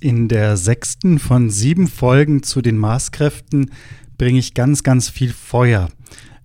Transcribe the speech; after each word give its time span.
In 0.00 0.28
der 0.28 0.56
sechsten 0.56 1.18
von 1.18 1.50
sieben 1.50 1.88
Folgen 1.88 2.44
zu 2.44 2.62
den 2.62 2.78
Maßkräften 2.78 3.72
bringe 4.16 4.38
ich 4.38 4.54
ganz, 4.54 4.84
ganz 4.84 5.08
viel 5.08 5.32
Feuer. 5.32 5.88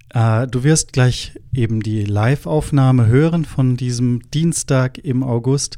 Äh, 0.09 0.48
du 0.48 0.63
wirst 0.63 0.91
gleich 0.91 1.39
eben 1.53 1.81
die 1.81 2.03
Live-Aufnahme 2.03 3.05
hören 3.05 3.45
von 3.45 3.77
diesem 3.77 4.21
Dienstag 4.31 4.97
im 4.97 5.21
August, 5.21 5.77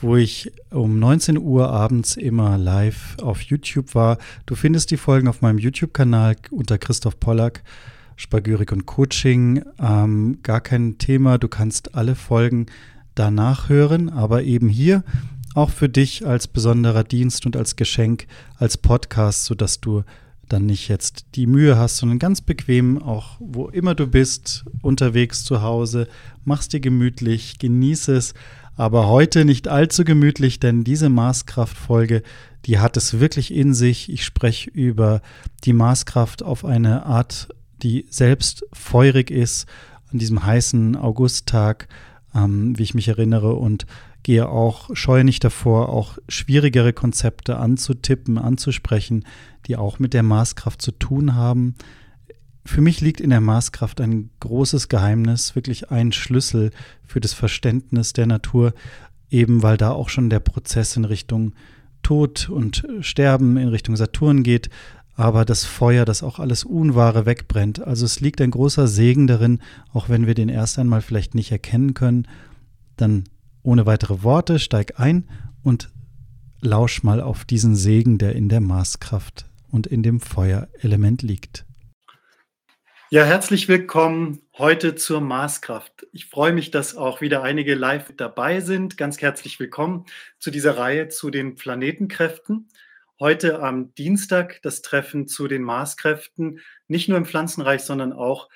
wo 0.00 0.16
ich 0.16 0.50
um 0.70 0.98
19 0.98 1.36
Uhr 1.36 1.68
abends 1.68 2.16
immer 2.16 2.56
live 2.56 3.18
auf 3.20 3.42
YouTube 3.42 3.94
war. 3.94 4.16
Du 4.46 4.54
findest 4.54 4.90
die 4.90 4.96
Folgen 4.96 5.28
auf 5.28 5.42
meinem 5.42 5.58
YouTube-Kanal 5.58 6.36
unter 6.50 6.78
Christoph 6.78 7.20
Pollack, 7.20 7.62
Spagyrik 8.16 8.72
und 8.72 8.86
Coaching. 8.86 9.62
Ähm, 9.78 10.38
gar 10.42 10.62
kein 10.62 10.96
Thema, 10.96 11.36
du 11.36 11.48
kannst 11.48 11.94
alle 11.94 12.14
Folgen 12.14 12.64
danach 13.14 13.68
hören, 13.68 14.08
aber 14.08 14.42
eben 14.42 14.70
hier 14.70 15.04
auch 15.54 15.70
für 15.70 15.88
dich 15.88 16.26
als 16.26 16.46
besonderer 16.48 17.04
Dienst 17.04 17.46
und 17.46 17.56
als 17.56 17.76
Geschenk, 17.76 18.26
als 18.56 18.76
Podcast, 18.76 19.44
sodass 19.44 19.80
du 19.80 20.04
dann 20.48 20.66
nicht 20.66 20.88
jetzt 20.88 21.26
die 21.34 21.46
Mühe 21.46 21.76
hast, 21.78 21.98
sondern 21.98 22.18
ganz 22.18 22.40
bequem, 22.40 23.00
auch 23.02 23.36
wo 23.38 23.68
immer 23.68 23.94
du 23.94 24.06
bist, 24.06 24.64
unterwegs 24.82 25.44
zu 25.44 25.62
Hause, 25.62 26.08
machst 26.44 26.72
dir 26.72 26.80
gemütlich, 26.80 27.58
genieße 27.58 28.14
es, 28.14 28.34
aber 28.76 29.08
heute 29.08 29.44
nicht 29.44 29.68
allzu 29.68 30.04
gemütlich, 30.04 30.58
denn 30.58 30.84
diese 30.84 31.08
Maßkraftfolge, 31.08 32.22
die 32.66 32.78
hat 32.78 32.96
es 32.96 33.20
wirklich 33.20 33.52
in 33.52 33.74
sich. 33.74 34.10
Ich 34.10 34.24
spreche 34.24 34.70
über 34.70 35.22
die 35.64 35.72
Maßkraft 35.72 36.42
auf 36.42 36.64
eine 36.64 37.06
Art, 37.06 37.48
die 37.82 38.06
selbst 38.10 38.64
feurig 38.72 39.30
ist, 39.30 39.66
an 40.12 40.18
diesem 40.18 40.44
heißen 40.44 40.96
Augusttag, 40.96 41.88
ähm, 42.34 42.78
wie 42.78 42.82
ich 42.82 42.94
mich 42.94 43.08
erinnere, 43.08 43.54
und 43.54 43.86
gehe 44.22 44.48
auch, 44.48 44.90
scheue 44.94 45.24
nicht 45.24 45.44
davor, 45.44 45.88
auch 45.88 46.18
schwierigere 46.28 46.92
Konzepte 46.92 47.56
anzutippen, 47.56 48.38
anzusprechen, 48.38 49.24
die 49.66 49.76
auch 49.76 49.98
mit 49.98 50.14
der 50.14 50.22
Maßkraft 50.22 50.82
zu 50.82 50.92
tun 50.92 51.34
haben. 51.34 51.74
Für 52.64 52.80
mich 52.80 53.00
liegt 53.00 53.20
in 53.20 53.30
der 53.30 53.40
Maßkraft 53.40 54.00
ein 54.00 54.30
großes 54.40 54.88
Geheimnis, 54.88 55.54
wirklich 55.54 55.90
ein 55.90 56.12
Schlüssel 56.12 56.70
für 57.06 57.20
das 57.20 57.32
Verständnis 57.32 58.12
der 58.12 58.26
Natur, 58.26 58.74
eben 59.30 59.62
weil 59.62 59.76
da 59.76 59.92
auch 59.92 60.08
schon 60.08 60.30
der 60.30 60.40
Prozess 60.40 60.96
in 60.96 61.04
Richtung 61.04 61.54
Tod 62.02 62.48
und 62.48 62.86
Sterben, 63.00 63.56
in 63.56 63.68
Richtung 63.68 63.96
Saturn 63.96 64.42
geht, 64.42 64.70
aber 65.14 65.44
das 65.44 65.64
Feuer, 65.64 66.04
das 66.04 66.22
auch 66.22 66.38
alles 66.38 66.64
Unwahre 66.64 67.26
wegbrennt. 67.26 67.82
Also 67.82 68.06
es 68.06 68.20
liegt 68.20 68.40
ein 68.40 68.50
großer 68.50 68.88
Segen 68.88 69.26
darin, 69.26 69.60
auch 69.92 70.08
wenn 70.08 70.26
wir 70.26 70.34
den 70.34 70.48
erst 70.48 70.78
einmal 70.78 71.02
vielleicht 71.02 71.34
nicht 71.34 71.52
erkennen 71.52 71.92
können, 71.92 72.26
dann 72.96 73.24
ohne 73.62 73.86
weitere 73.86 74.22
Worte, 74.22 74.58
steig 74.58 74.98
ein 74.98 75.28
und 75.62 75.90
lausch 76.60 77.02
mal 77.02 77.20
auf 77.20 77.44
diesen 77.44 77.76
Segen, 77.76 78.18
der 78.18 78.34
in 78.34 78.48
der 78.48 78.60
Maßkraft 78.60 79.46
und 79.70 79.86
in 79.86 80.02
dem 80.02 80.20
Feuerelement 80.20 81.22
liegt. 81.22 81.64
Ja, 83.12 83.24
herzlich 83.24 83.66
willkommen 83.66 84.40
heute 84.56 84.94
zur 84.94 85.20
Maßkraft. 85.20 86.06
Ich 86.12 86.26
freue 86.26 86.52
mich, 86.52 86.70
dass 86.70 86.96
auch 86.96 87.20
wieder 87.20 87.42
einige 87.42 87.74
live 87.74 88.12
dabei 88.16 88.60
sind. 88.60 88.96
Ganz 88.96 89.20
herzlich 89.20 89.58
willkommen 89.58 90.06
zu 90.38 90.52
dieser 90.52 90.78
Reihe 90.78 91.08
zu 91.08 91.30
den 91.30 91.56
Planetenkräften. 91.56 92.68
Heute 93.18 93.62
am 93.62 93.92
Dienstag 93.94 94.62
das 94.62 94.80
Treffen 94.80 95.26
zu 95.26 95.48
den 95.48 95.62
Maßkräften, 95.62 96.60
nicht 96.86 97.08
nur 97.08 97.18
im 97.18 97.26
Pflanzenreich, 97.26 97.82
sondern 97.82 98.12
auch 98.12 98.48
im 98.48 98.50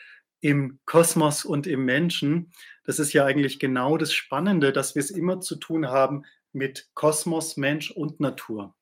Kosmos 0.84 1.44
und 1.44 1.66
im 1.66 1.84
Menschen. 1.84 2.53
Das 2.84 2.99
ist 2.99 3.15
ja 3.15 3.25
eigentlich 3.25 3.59
genau 3.59 3.97
das 3.97 4.12
Spannende, 4.12 4.72
dass 4.72 4.94
wir 4.94 5.00
es 5.00 5.10
immer 5.10 5.41
zu 5.41 5.56
tun 5.56 5.87
haben 5.88 6.25
mit 6.53 6.91
Kosmos, 6.94 7.56
Mensch 7.56 7.91
und 7.91 8.21
Natur. 8.21 8.75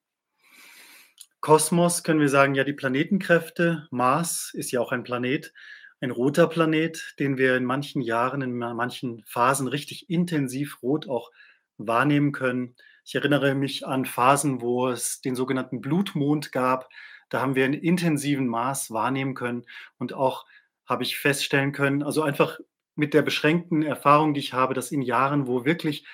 Kosmos 1.40 2.02
können 2.02 2.20
wir 2.20 2.28
sagen, 2.28 2.54
ja, 2.54 2.64
die 2.64 2.72
Planetenkräfte. 2.72 3.86
Mars 3.90 4.50
ist 4.54 4.72
ja 4.72 4.80
auch 4.80 4.92
ein 4.92 5.04
Planet, 5.04 5.52
ein 6.00 6.10
roter 6.10 6.48
Planet, 6.48 7.14
den 7.18 7.38
wir 7.38 7.56
in 7.56 7.64
manchen 7.64 8.02
Jahren, 8.02 8.42
in 8.42 8.58
manchen 8.58 9.22
Phasen 9.26 9.68
richtig 9.68 10.10
intensiv 10.10 10.82
rot 10.82 11.08
auch 11.08 11.30
wahrnehmen 11.78 12.32
können. 12.32 12.74
Ich 13.04 13.14
erinnere 13.14 13.54
mich 13.54 13.86
an 13.86 14.04
Phasen, 14.04 14.60
wo 14.60 14.88
es 14.88 15.20
den 15.20 15.36
sogenannten 15.36 15.80
Blutmond 15.80 16.50
gab. 16.52 16.88
Da 17.28 17.40
haben 17.40 17.54
wir 17.54 17.64
einen 17.64 17.74
intensiven 17.74 18.46
Mars 18.46 18.90
wahrnehmen 18.90 19.34
können 19.34 19.64
und 19.98 20.12
auch 20.12 20.44
habe 20.86 21.02
ich 21.02 21.16
feststellen 21.16 21.72
können, 21.72 22.02
also 22.02 22.22
einfach 22.22 22.58
mit 22.94 23.14
der 23.14 23.22
beschränkten 23.22 23.82
Erfahrung, 23.82 24.34
die 24.34 24.40
ich 24.40 24.52
habe, 24.52 24.74
dass 24.74 24.92
in 24.92 25.02
Jahren, 25.02 25.46
wo 25.46 25.64
wirklich 25.64 26.06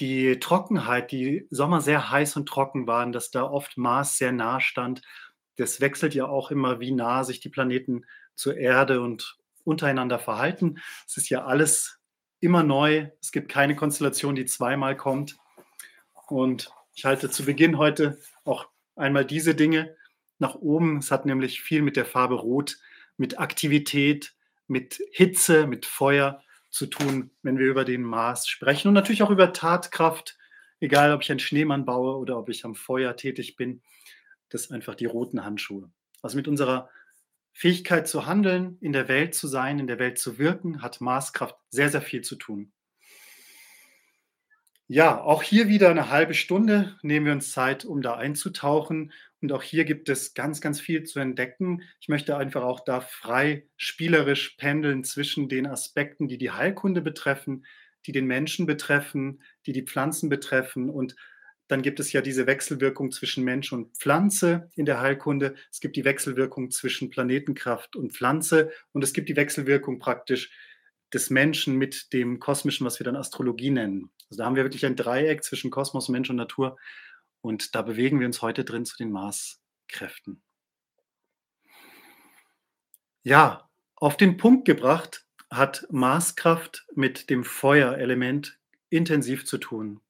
die 0.00 0.38
Trockenheit, 0.40 1.12
die 1.12 1.46
Sommer 1.50 1.80
sehr 1.80 2.10
heiß 2.10 2.36
und 2.36 2.48
trocken 2.48 2.86
waren, 2.86 3.12
dass 3.12 3.30
da 3.30 3.44
oft 3.44 3.76
Mars 3.76 4.18
sehr 4.18 4.32
nah 4.32 4.60
stand. 4.60 5.02
Das 5.56 5.80
wechselt 5.80 6.14
ja 6.14 6.26
auch 6.26 6.50
immer, 6.50 6.80
wie 6.80 6.90
nah 6.90 7.22
sich 7.24 7.40
die 7.40 7.48
Planeten 7.48 8.04
zur 8.34 8.56
Erde 8.56 9.00
und 9.00 9.36
untereinander 9.62 10.18
verhalten. 10.18 10.80
Es 11.06 11.16
ist 11.16 11.28
ja 11.28 11.44
alles 11.44 12.00
immer 12.40 12.62
neu. 12.62 13.08
Es 13.20 13.30
gibt 13.30 13.48
keine 13.48 13.76
Konstellation, 13.76 14.34
die 14.34 14.46
zweimal 14.46 14.96
kommt. 14.96 15.36
Und 16.26 16.70
ich 16.94 17.04
halte 17.04 17.30
zu 17.30 17.44
Beginn 17.44 17.78
heute 17.78 18.18
auch 18.44 18.66
einmal 18.96 19.24
diese 19.24 19.54
Dinge 19.54 19.96
nach 20.38 20.56
oben. 20.56 20.98
Es 20.98 21.10
hat 21.10 21.26
nämlich 21.26 21.62
viel 21.62 21.82
mit 21.82 21.96
der 21.96 22.04
Farbe 22.04 22.34
Rot 22.34 22.78
mit 23.16 23.38
Aktivität, 23.38 24.34
mit 24.66 25.00
Hitze, 25.12 25.66
mit 25.66 25.86
Feuer 25.86 26.42
zu 26.70 26.86
tun, 26.86 27.30
wenn 27.42 27.58
wir 27.58 27.66
über 27.66 27.84
den 27.84 28.02
Mars 28.02 28.48
sprechen 28.48 28.88
und 28.88 28.94
natürlich 28.94 29.22
auch 29.22 29.30
über 29.30 29.52
Tatkraft, 29.52 30.36
egal 30.80 31.12
ob 31.12 31.22
ich 31.22 31.30
einen 31.30 31.38
Schneemann 31.38 31.84
baue 31.84 32.16
oder 32.16 32.38
ob 32.38 32.48
ich 32.48 32.64
am 32.64 32.74
Feuer 32.74 33.16
tätig 33.16 33.56
bin. 33.56 33.82
Das 34.48 34.64
sind 34.64 34.74
einfach 34.74 34.94
die 34.94 35.06
roten 35.06 35.44
Handschuhe. 35.44 35.90
Also 36.22 36.36
mit 36.36 36.48
unserer 36.48 36.90
Fähigkeit 37.52 38.08
zu 38.08 38.26
handeln, 38.26 38.78
in 38.80 38.92
der 38.92 39.06
Welt 39.06 39.34
zu 39.34 39.46
sein, 39.46 39.78
in 39.78 39.86
der 39.86 40.00
Welt 40.00 40.18
zu 40.18 40.38
wirken, 40.38 40.82
hat 40.82 41.00
Maßkraft 41.00 41.56
sehr, 41.70 41.88
sehr 41.88 42.02
viel 42.02 42.22
zu 42.22 42.34
tun. 42.34 42.72
Ja, 44.86 45.20
auch 45.22 45.42
hier 45.42 45.68
wieder 45.68 45.88
eine 45.88 46.10
halbe 46.10 46.34
Stunde 46.34 46.98
nehmen 47.02 47.24
wir 47.24 47.32
uns 47.32 47.52
Zeit, 47.52 47.84
um 47.84 48.02
da 48.02 48.16
einzutauchen 48.16 49.12
und 49.44 49.52
auch 49.52 49.62
hier 49.62 49.84
gibt 49.84 50.08
es 50.08 50.32
ganz, 50.32 50.62
ganz 50.62 50.80
viel 50.80 51.02
zu 51.02 51.20
entdecken. 51.20 51.82
Ich 52.00 52.08
möchte 52.08 52.38
einfach 52.38 52.62
auch 52.62 52.80
da 52.80 53.02
frei 53.02 53.68
spielerisch 53.76 54.56
pendeln 54.56 55.04
zwischen 55.04 55.50
den 55.50 55.66
Aspekten, 55.66 56.28
die 56.28 56.38
die 56.38 56.50
Heilkunde 56.50 57.02
betreffen, 57.02 57.66
die 58.06 58.12
den 58.12 58.24
Menschen 58.24 58.64
betreffen, 58.64 59.42
die 59.66 59.74
die 59.74 59.82
Pflanzen 59.82 60.30
betreffen. 60.30 60.88
Und 60.88 61.14
dann 61.68 61.82
gibt 61.82 62.00
es 62.00 62.10
ja 62.14 62.22
diese 62.22 62.46
Wechselwirkung 62.46 63.12
zwischen 63.12 63.44
Mensch 63.44 63.70
und 63.70 63.94
Pflanze 63.98 64.70
in 64.76 64.86
der 64.86 65.02
Heilkunde. 65.02 65.56
Es 65.70 65.80
gibt 65.80 65.96
die 65.96 66.06
Wechselwirkung 66.06 66.70
zwischen 66.70 67.10
Planetenkraft 67.10 67.96
und 67.96 68.14
Pflanze. 68.14 68.70
Und 68.92 69.04
es 69.04 69.12
gibt 69.12 69.28
die 69.28 69.36
Wechselwirkung 69.36 69.98
praktisch 69.98 70.52
des 71.12 71.28
Menschen 71.28 71.76
mit 71.76 72.14
dem 72.14 72.40
Kosmischen, 72.40 72.86
was 72.86 72.98
wir 72.98 73.04
dann 73.04 73.14
Astrologie 73.14 73.70
nennen. 73.70 74.10
Also 74.30 74.38
da 74.38 74.46
haben 74.46 74.56
wir 74.56 74.64
wirklich 74.64 74.86
ein 74.86 74.96
Dreieck 74.96 75.44
zwischen 75.44 75.70
Kosmos, 75.70 76.08
Mensch 76.08 76.30
und 76.30 76.36
Natur. 76.36 76.78
Und 77.44 77.74
da 77.74 77.82
bewegen 77.82 78.20
wir 78.20 78.26
uns 78.26 78.40
heute 78.40 78.64
drin 78.64 78.86
zu 78.86 78.96
den 78.96 79.12
Marskräften. 79.12 80.42
Ja, 83.22 83.68
auf 83.96 84.16
den 84.16 84.38
Punkt 84.38 84.64
gebracht 84.64 85.26
hat 85.50 85.86
Marskraft 85.90 86.86
mit 86.94 87.28
dem 87.28 87.44
Feuerelement 87.44 88.58
intensiv 88.88 89.44
zu 89.44 89.58
tun. 89.58 90.00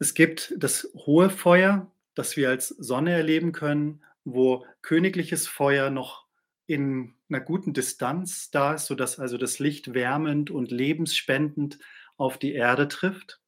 Es 0.00 0.12
gibt 0.12 0.52
das 0.58 0.86
hohe 0.94 1.30
Feuer, 1.30 1.90
das 2.14 2.36
wir 2.36 2.50
als 2.50 2.68
Sonne 2.68 3.12
erleben 3.12 3.52
können, 3.52 4.04
wo 4.24 4.66
königliches 4.82 5.48
Feuer 5.48 5.88
noch 5.88 6.26
in 6.66 7.14
einer 7.30 7.40
guten 7.40 7.72
Distanz 7.72 8.50
da 8.50 8.74
ist, 8.74 8.84
sodass 8.84 9.18
also 9.18 9.38
das 9.38 9.60
Licht 9.60 9.94
wärmend 9.94 10.50
und 10.50 10.70
lebensspendend 10.70 11.78
auf 12.18 12.36
die 12.36 12.52
Erde 12.52 12.88
trifft. 12.88 13.40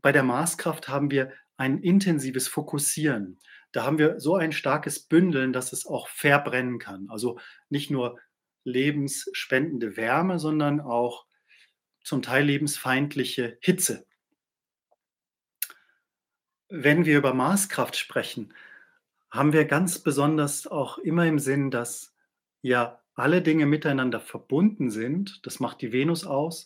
Bei 0.00 0.12
der 0.12 0.22
Marskraft 0.22 0.88
haben 0.88 1.10
wir 1.10 1.30
ein 1.56 1.78
intensives 1.78 2.48
Fokussieren. 2.48 3.38
Da 3.72 3.84
haben 3.84 3.98
wir 3.98 4.20
so 4.20 4.36
ein 4.36 4.52
starkes 4.52 5.00
Bündeln, 5.00 5.52
dass 5.52 5.72
es 5.72 5.86
auch 5.86 6.08
verbrennen 6.08 6.78
kann. 6.78 7.08
Also 7.10 7.38
nicht 7.68 7.90
nur 7.90 8.18
lebensspendende 8.64 9.96
Wärme, 9.96 10.38
sondern 10.38 10.80
auch 10.80 11.26
zum 12.02 12.22
Teil 12.22 12.44
lebensfeindliche 12.44 13.58
Hitze. 13.60 14.06
Wenn 16.68 17.04
wir 17.04 17.18
über 17.18 17.34
Maßkraft 17.34 17.96
sprechen, 17.96 18.54
haben 19.30 19.52
wir 19.52 19.64
ganz 19.64 19.98
besonders 19.98 20.66
auch 20.66 20.98
immer 20.98 21.26
im 21.26 21.38
Sinn, 21.38 21.70
dass 21.70 22.14
ja 22.62 23.00
alle 23.14 23.42
Dinge 23.42 23.66
miteinander 23.66 24.20
verbunden 24.20 24.90
sind. 24.90 25.44
Das 25.46 25.60
macht 25.60 25.80
die 25.82 25.92
Venus 25.92 26.24
aus. 26.24 26.64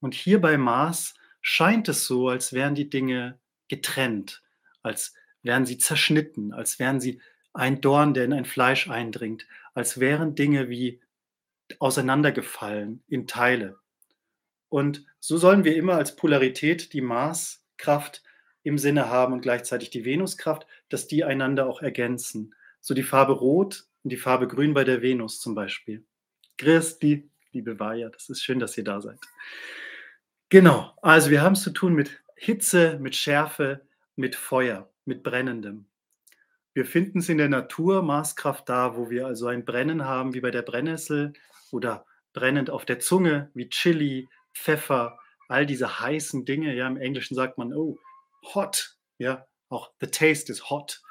Und 0.00 0.14
hier 0.14 0.40
bei 0.40 0.58
Mars 0.58 1.14
scheint 1.40 1.88
es 1.88 2.06
so, 2.06 2.28
als 2.28 2.52
wären 2.52 2.74
die 2.74 2.90
Dinge 2.90 3.38
getrennt, 3.68 4.42
als 4.82 5.14
wären 5.42 5.66
sie 5.66 5.78
zerschnitten, 5.78 6.52
als 6.52 6.78
wären 6.78 7.00
sie 7.00 7.20
ein 7.52 7.80
Dorn, 7.80 8.14
der 8.14 8.24
in 8.24 8.32
ein 8.32 8.44
Fleisch 8.44 8.88
eindringt, 8.88 9.46
als 9.74 10.00
wären 10.00 10.34
Dinge 10.34 10.68
wie 10.68 11.00
auseinandergefallen 11.78 13.02
in 13.08 13.26
Teile. 13.26 13.78
Und 14.68 15.04
so 15.18 15.36
sollen 15.36 15.64
wir 15.64 15.76
immer 15.76 15.94
als 15.94 16.16
Polarität 16.16 16.92
die 16.92 17.00
Marskraft 17.00 18.22
im 18.62 18.78
Sinne 18.78 19.08
haben 19.08 19.32
und 19.32 19.40
gleichzeitig 19.40 19.90
die 19.90 20.04
Venuskraft, 20.04 20.66
dass 20.88 21.06
die 21.06 21.24
einander 21.24 21.66
auch 21.66 21.80
ergänzen. 21.80 22.54
So 22.80 22.94
die 22.94 23.02
Farbe 23.02 23.32
Rot 23.32 23.86
und 24.02 24.10
die 24.10 24.16
Farbe 24.16 24.46
Grün 24.46 24.74
bei 24.74 24.84
der 24.84 25.02
Venus 25.02 25.40
zum 25.40 25.54
Beispiel. 25.54 26.04
Christi, 26.58 27.30
liebe 27.52 27.78
Vaja, 27.78 28.10
das 28.10 28.28
ist 28.28 28.42
schön, 28.42 28.58
dass 28.58 28.76
ihr 28.76 28.84
da 28.84 29.00
seid. 29.00 29.18
Genau, 30.48 30.94
also 31.02 31.30
wir 31.30 31.42
haben 31.42 31.52
es 31.52 31.62
zu 31.62 31.70
tun 31.70 31.94
mit 31.94 32.22
Hitze, 32.40 32.98
mit 33.00 33.16
Schärfe, 33.16 33.86
mit 34.14 34.36
Feuer, 34.36 34.88
mit 35.04 35.24
Brennendem. 35.24 35.86
Wir 36.72 36.86
finden 36.86 37.18
es 37.18 37.28
in 37.28 37.38
der 37.38 37.48
Natur, 37.48 38.02
Maßkraft 38.02 38.68
da, 38.68 38.96
wo 38.96 39.10
wir 39.10 39.26
also 39.26 39.48
ein 39.48 39.64
Brennen 39.64 40.04
haben, 40.04 40.34
wie 40.34 40.40
bei 40.40 40.52
der 40.52 40.62
Brennnessel 40.62 41.32
oder 41.72 42.06
brennend 42.32 42.70
auf 42.70 42.84
der 42.84 43.00
Zunge, 43.00 43.50
wie 43.54 43.68
Chili, 43.68 44.28
Pfeffer, 44.54 45.18
all 45.48 45.66
diese 45.66 46.00
heißen 46.00 46.44
Dinge. 46.44 46.76
Ja, 46.76 46.86
im 46.86 46.96
Englischen 46.96 47.34
sagt 47.34 47.58
man, 47.58 47.74
oh, 47.74 47.98
hot. 48.54 48.96
Ja, 49.18 49.46
auch 49.68 49.90
the 50.00 50.06
taste 50.06 50.52
is 50.52 50.70
hot. 50.70 51.02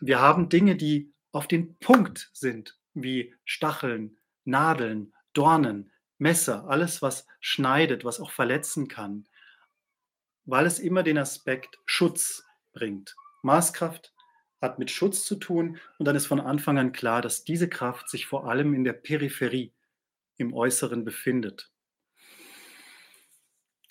Wir 0.00 0.20
haben 0.20 0.48
Dinge, 0.48 0.76
die 0.76 1.12
auf 1.32 1.46
den 1.46 1.76
Punkt 1.78 2.30
sind, 2.32 2.78
wie 2.94 3.34
Stacheln, 3.44 4.16
Nadeln, 4.46 5.12
Dornen, 5.34 5.92
Messer, 6.16 6.64
alles, 6.66 7.02
was 7.02 7.26
schneidet, 7.40 8.06
was 8.06 8.20
auch 8.20 8.30
verletzen 8.30 8.88
kann, 8.88 9.26
weil 10.50 10.66
es 10.66 10.80
immer 10.80 11.02
den 11.02 11.16
Aspekt 11.16 11.78
Schutz 11.86 12.44
bringt. 12.72 13.14
Maßkraft 13.42 14.12
hat 14.60 14.78
mit 14.78 14.90
Schutz 14.90 15.24
zu 15.24 15.36
tun 15.36 15.78
und 15.98 16.06
dann 16.06 16.16
ist 16.16 16.26
von 16.26 16.40
Anfang 16.40 16.76
an 16.76 16.92
klar, 16.92 17.22
dass 17.22 17.44
diese 17.44 17.68
Kraft 17.68 18.10
sich 18.10 18.26
vor 18.26 18.48
allem 18.48 18.74
in 18.74 18.84
der 18.84 18.92
Peripherie, 18.92 19.72
im 20.36 20.52
Äußeren 20.54 21.04
befindet. 21.04 21.70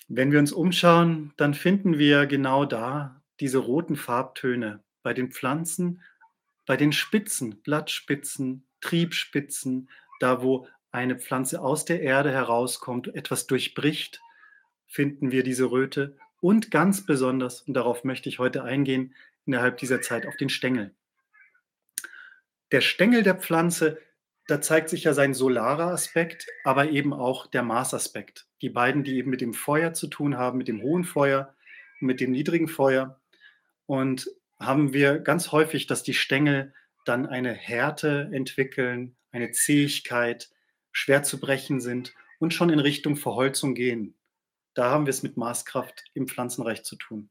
Wenn 0.07 0.31
wir 0.31 0.39
uns 0.39 0.51
umschauen, 0.51 1.33
dann 1.38 1.53
finden 1.53 2.00
wir 2.00 2.25
genau 2.25 2.65
da 2.65 3.21
diese 3.39 3.59
roten 3.59 3.95
Farbtöne 3.95 4.83
bei 5.03 5.13
den 5.13 5.31
Pflanzen, 5.31 6.01
bei 6.65 6.75
den 6.75 6.91
Spitzen, 6.91 7.62
Blattspitzen, 7.62 8.67
Triebspitzen, 8.81 9.89
da 10.19 10.41
wo 10.41 10.67
eine 10.91 11.17
Pflanze 11.17 11.62
aus 11.62 11.85
der 11.85 12.01
Erde 12.01 12.31
herauskommt, 12.31 13.13
etwas 13.15 13.45
durchbricht, 13.45 14.19
finden 14.88 15.31
wir 15.31 15.44
diese 15.44 15.69
Röte 15.69 16.17
und 16.41 16.71
ganz 16.71 17.06
besonders, 17.06 17.62
und 17.62 17.74
darauf 17.74 18.03
möchte 18.03 18.30
ich 18.30 18.39
heute 18.39 18.63
eingehen, 18.63 19.13
innerhalb 19.45 19.77
dieser 19.77 20.01
Zeit 20.01 20.25
auf 20.27 20.38
den 20.38 20.50
Stängel. 20.50 20.94
Der 22.71 22.81
Stängel 22.81 23.24
der 23.24 23.36
Pflanze, 23.36 24.00
da 24.47 24.62
zeigt 24.62 24.89
sich 24.89 25.03
ja 25.03 25.13
sein 25.13 25.33
solarer 25.33 25.88
Aspekt, 25.88 26.47
aber 26.63 26.89
eben 26.89 27.13
auch 27.13 27.47
der 27.47 27.63
Marsaspekt. 27.63 28.47
Die 28.62 28.69
beiden, 28.69 29.03
die 29.03 29.18
eben 29.18 29.30
mit 29.30 29.41
dem 29.41 29.53
Feuer 29.53 29.94
zu 29.94 30.07
tun 30.07 30.38
haben, 30.38 30.57
mit 30.57 30.68
dem 30.68 30.81
hohen 30.81 31.03
Feuer 31.03 31.56
und 32.00 32.07
mit 32.07 32.19
dem 32.19 32.31
niedrigen 32.31 32.68
Feuer. 32.68 33.19
Und 33.86 34.30
haben 34.59 34.94
wir 34.94 35.19
ganz 35.19 35.51
häufig, 35.51 35.88
dass 35.88 36.03
die 36.03 36.13
Stängel 36.13 36.74
dann 37.06 37.25
eine 37.25 37.53
Härte 37.53 38.30
entwickeln, 38.31 39.15
eine 39.31 39.51
Zähigkeit, 39.51 40.50
schwer 40.91 41.24
zu 41.24 41.39
brechen 41.39 41.80
sind 41.80 42.13
und 42.39 42.53
schon 42.53 42.69
in 42.69 42.80
Richtung 42.80 43.15
Verholzung 43.15 43.74
gehen. 43.74 44.15
Da 44.74 44.89
haben 44.89 45.06
wir 45.06 45.12
es 45.12 45.24
mit 45.24 45.38
Maßkraft 45.38 46.06
im 46.13 46.27
Pflanzenreich 46.27 46.83
zu 46.83 46.95
tun. 46.95 47.30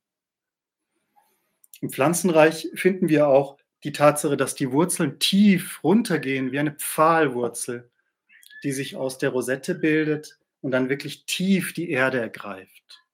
Im 1.81 1.91
Pflanzenreich 1.91 2.69
finden 2.75 3.09
wir 3.09 3.29
auch 3.29 3.57
die 3.85 3.93
Tatsache, 3.93 4.37
dass 4.37 4.55
die 4.55 4.73
Wurzeln 4.73 5.19
tief 5.19 5.83
runtergehen, 5.85 6.51
wie 6.51 6.59
eine 6.59 6.73
Pfahlwurzel, 6.73 7.91
die 8.65 8.73
sich 8.73 8.97
aus 8.97 9.19
der 9.19 9.31
Rosette 9.31 9.75
bildet 9.75 10.39
und 10.61 10.73
dann 10.73 10.89
wirklich 10.89 11.25
tief 11.27 11.73
die 11.73 11.91
Erde 11.91 12.21
ergreift. 12.21 13.05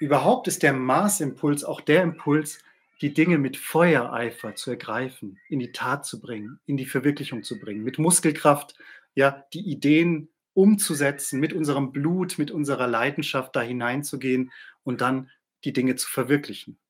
Überhaupt 0.00 0.48
ist 0.48 0.62
der 0.62 0.72
Maßimpuls 0.72 1.64
auch 1.64 1.80
der 1.80 2.02
Impuls, 2.02 2.62
die 3.00 3.12
Dinge 3.12 3.38
mit 3.38 3.56
Feuereifer 3.56 4.54
zu 4.54 4.70
ergreifen, 4.70 5.38
in 5.48 5.58
die 5.58 5.72
Tat 5.72 6.06
zu 6.06 6.20
bringen, 6.20 6.60
in 6.66 6.76
die 6.76 6.86
Verwirklichung 6.86 7.42
zu 7.42 7.58
bringen, 7.58 7.84
mit 7.84 7.98
Muskelkraft, 7.98 8.74
ja, 9.14 9.44
die 9.52 9.68
Ideen 9.70 10.28
umzusetzen, 10.58 11.38
mit 11.38 11.52
unserem 11.52 11.92
Blut, 11.92 12.36
mit 12.36 12.50
unserer 12.50 12.88
Leidenschaft 12.88 13.54
da 13.54 13.62
hineinzugehen 13.62 14.50
und 14.82 15.00
dann 15.00 15.30
die 15.62 15.72
Dinge 15.72 15.94
zu 15.94 16.10
verwirklichen. 16.10 16.80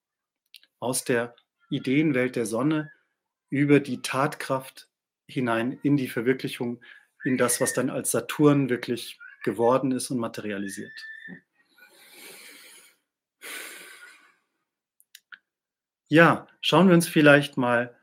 Aus 0.80 1.04
der 1.04 1.36
Ideenwelt 1.68 2.34
der 2.34 2.46
Sonne 2.46 2.90
über 3.50 3.80
die 3.80 4.00
Tatkraft 4.00 4.88
hinein 5.26 5.78
in 5.82 5.98
die 5.98 6.08
Verwirklichung, 6.08 6.80
in 7.24 7.36
das, 7.36 7.60
was 7.60 7.74
dann 7.74 7.90
als 7.90 8.10
Saturn 8.10 8.70
wirklich 8.70 9.18
geworden 9.44 9.92
ist 9.92 10.10
und 10.10 10.16
materialisiert. 10.16 11.06
Ja, 16.08 16.48
schauen 16.62 16.88
wir 16.88 16.94
uns 16.94 17.06
vielleicht 17.06 17.58
mal 17.58 17.94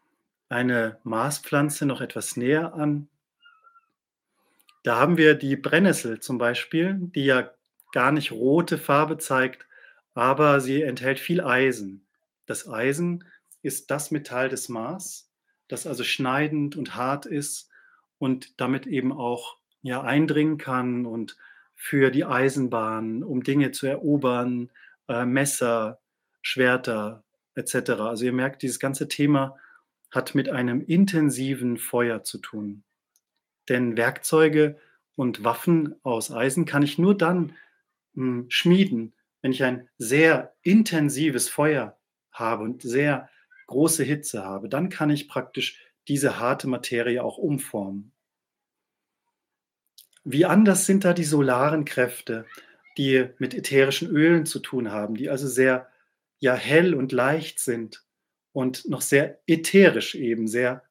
eine 0.47 0.99
Marspflanze 1.03 1.87
noch 1.87 2.01
etwas 2.01 2.37
näher 2.37 2.75
an. 2.75 3.09
Da 4.85 4.99
haben 4.99 5.17
wir 5.17 5.33
die 5.33 5.55
Brennnessel 5.55 6.19
zum 6.19 6.37
Beispiel, 6.37 6.97
die 6.99 7.25
ja 7.25 7.49
gar 7.91 8.11
nicht 8.11 8.31
rote 8.31 8.77
Farbe 8.77 9.17
zeigt, 9.17 9.65
aber 10.13 10.61
sie 10.61 10.83
enthält 10.83 11.19
viel 11.19 11.41
Eisen. 11.41 12.05
Das 12.45 12.69
Eisen 12.69 13.23
ist 13.63 13.89
das 13.89 14.11
Metall 14.11 14.47
des 14.47 14.69
Mars, 14.69 15.31
das 15.67 15.87
also 15.87 16.03
schneidend 16.03 16.75
und 16.75 16.95
hart 16.95 17.25
ist 17.25 17.67
und 18.19 18.61
damit 18.61 18.85
eben 18.85 19.11
auch 19.11 19.57
ja, 19.81 20.03
eindringen 20.03 20.59
kann 20.59 21.07
und 21.07 21.35
für 21.73 22.11
die 22.11 22.25
Eisenbahn, 22.25 23.23
um 23.23 23.41
Dinge 23.41 23.71
zu 23.71 23.87
erobern, 23.87 24.69
äh, 25.07 25.25
Messer, 25.25 25.99
Schwerter 26.43 27.23
etc. 27.55 27.89
Also 28.01 28.25
ihr 28.25 28.33
merkt, 28.33 28.61
dieses 28.61 28.79
ganze 28.79 29.07
Thema 29.07 29.57
hat 30.11 30.35
mit 30.35 30.47
einem 30.47 30.81
intensiven 30.81 31.79
Feuer 31.79 32.21
zu 32.21 32.37
tun. 32.37 32.84
Denn 33.69 33.97
Werkzeuge 33.97 34.77
und 35.15 35.43
Waffen 35.43 35.95
aus 36.03 36.31
Eisen 36.31 36.65
kann 36.65 36.83
ich 36.83 36.97
nur 36.97 37.17
dann 37.17 37.55
mh, 38.13 38.25
hm, 38.41 38.45
schmieden, 38.49 39.13
wenn 39.41 39.51
ich 39.51 39.63
ein 39.63 39.87
sehr 39.97 40.55
intensives 40.61 41.49
Feuer 41.49 41.97
habe 42.31 42.63
und 42.63 42.81
sehr 42.81 43.29
große 43.67 44.03
Hitze 44.03 44.43
habe, 44.43 44.69
dann 44.69 44.89
kann 44.89 45.09
ich 45.09 45.27
praktisch 45.27 45.79
diese 46.07 46.39
harte 46.39 46.67
Materie 46.67 47.23
auch 47.23 47.37
umformen. 47.37 48.11
Wie 50.23 50.45
anders 50.45 50.85
sind 50.85 51.05
da 51.05 51.13
die 51.13 51.23
solaren 51.23 51.85
Kräfte, 51.85 52.45
die 52.97 53.27
mit 53.37 53.53
ätherischen 53.53 54.09
Ölen 54.09 54.45
zu 54.45 54.59
tun 54.59 54.91
haben, 54.91 55.15
die 55.15 55.29
also 55.29 55.47
sehr 55.47 55.89
ja 56.39 56.55
hell 56.55 56.95
und 56.95 57.11
leicht 57.11 57.59
sind 57.59 58.03
und 58.51 58.87
noch 58.89 59.01
sehr 59.01 59.39
ätherisch 59.47 60.15
eben, 60.15 60.47
sehr 60.47 60.83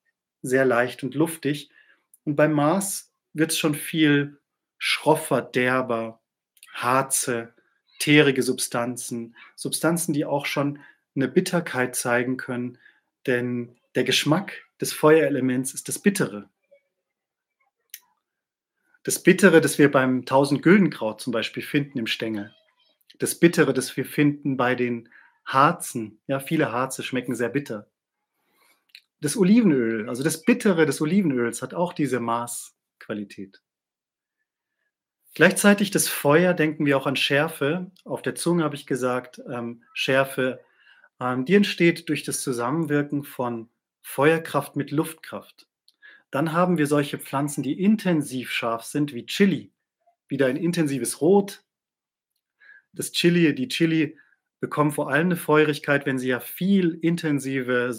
sehr 0.43 0.65
leicht 0.65 1.03
und 1.03 1.15
luftig. 1.15 1.71
Und 2.25 2.37
beim 2.37 2.53
Mars 2.53 3.13
wird 3.33 3.53
es 3.53 3.59
schon 3.59 3.75
viel 3.75 4.39
schroffer, 4.79 5.43
derber, 5.43 6.21
Harze, 6.73 7.55
teerige 7.99 8.43
Substanzen, 8.43 9.37
Substanzen, 9.57 10.13
die 10.13 10.25
auch 10.25 10.47
schon 10.47 10.81
eine 11.15 11.29
Bitterkeit 11.29 11.95
zeigen 11.95 12.37
können, 12.37 12.79
denn 13.27 13.77
der 13.95 14.05
Geschmack 14.05 14.65
des 14.81 14.93
Feuerelements 14.93 15.73
ist 15.73 15.89
das 15.89 15.99
Bittere. 15.99 16.49
Das 19.05 19.23
Bittere, 19.23 19.61
das 19.61 19.79
wir 19.79 19.91
beim 19.91 20.25
Tausend-Güldenkraut 20.25 21.21
zum 21.21 21.33
Beispiel 21.33 21.63
finden 21.63 21.99
im 21.99 22.07
Stängel. 22.07 22.55
Das 23.19 23.39
Bittere, 23.39 23.73
das 23.73 23.97
wir 23.97 24.07
finden 24.07 24.57
bei 24.57 24.75
den 24.75 25.09
Harzen. 25.45 26.21
Ja, 26.27 26.41
viele 26.41 26.73
Harze 26.73 27.03
schmecken 27.03 27.37
sehr 27.37 27.51
bitter. 27.51 27.87
Das 29.25 29.39
Olivenöl, 29.39 30.07
also 30.11 30.23
das 30.23 30.43
Bittere 30.43 30.85
des 30.85 31.01
Olivenöls 31.01 31.63
hat 31.63 31.73
auch 31.73 31.95
diese 31.95 32.21
Maßqualität. 32.21 33.63
Gleichzeitig 35.33 35.91
das 35.91 36.09
Feuer 36.09 36.53
denken 36.53 36.85
wir 36.85 36.99
auch 36.99 37.07
an 37.07 37.17
Schärfe. 37.17 37.91
Auf 38.05 38.21
der 38.21 38.35
Zunge 38.35 38.65
habe 38.65 38.75
ich 38.75 38.87
gesagt, 38.87 39.41
ähm, 39.51 39.83
Schärfe. 39.95 40.61
Ähm, 41.21 41.47
die 41.47 41.55
entsteht 41.55 42.11
durch 42.11 42.23
das 42.23 42.43
Zusammenwirken 42.43 43.25
von 43.25 43.71
Feuerkraft 44.03 44.77
mit 44.77 44.91
Luftkraft. 44.91 45.69
Dann 46.31 46.53
haben 46.53 46.77
wir 46.77 46.87
solche 46.87 47.19
Pflanzen, 47.19 47.63
die 47.63 47.83
intensiv 47.83 48.51
scharf 48.51 48.83
sind, 48.83 49.15
wie 49.15 49.25
Chili. 49.25 49.73
Wieder 50.29 50.49
ein 50.49 50.57
intensives 50.57 51.23
Rot. 51.23 51.65
Das 52.93 53.11
Chili, 53.13 53.55
die 53.55 53.69
Chili 53.69 54.19
bekommen 54.61 54.93
vor 54.93 55.11
allem 55.11 55.29
eine 55.29 55.37
Feurigkeit, 55.37 56.05
wenn 56.05 56.19
sie 56.19 56.29
ja 56.29 56.41
viel 56.41 56.99
intensive 57.01 57.95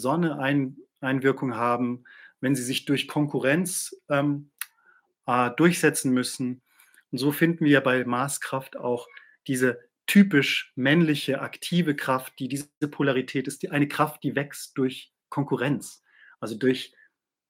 Sonneeinwirkung 1.00 1.56
haben, 1.56 2.04
wenn 2.40 2.54
sie 2.54 2.62
sich 2.62 2.84
durch 2.84 3.08
Konkurrenz 3.08 3.96
ähm, 4.08 4.50
äh, 5.26 5.50
durchsetzen 5.56 6.12
müssen. 6.12 6.62
Und 7.10 7.18
so 7.18 7.32
finden 7.32 7.64
wir 7.64 7.80
bei 7.80 8.04
Maßkraft 8.04 8.76
auch 8.76 9.08
diese 9.46 9.80
typisch 10.06 10.72
männliche, 10.76 11.40
aktive 11.40 11.96
Kraft, 11.96 12.34
die 12.38 12.48
diese 12.48 12.68
Polarität 12.90 13.48
ist, 13.48 13.62
die 13.62 13.70
eine 13.70 13.88
Kraft, 13.88 14.22
die 14.22 14.36
wächst 14.36 14.78
durch 14.78 15.12
Konkurrenz, 15.28 16.04
also 16.40 16.56
durch 16.56 16.94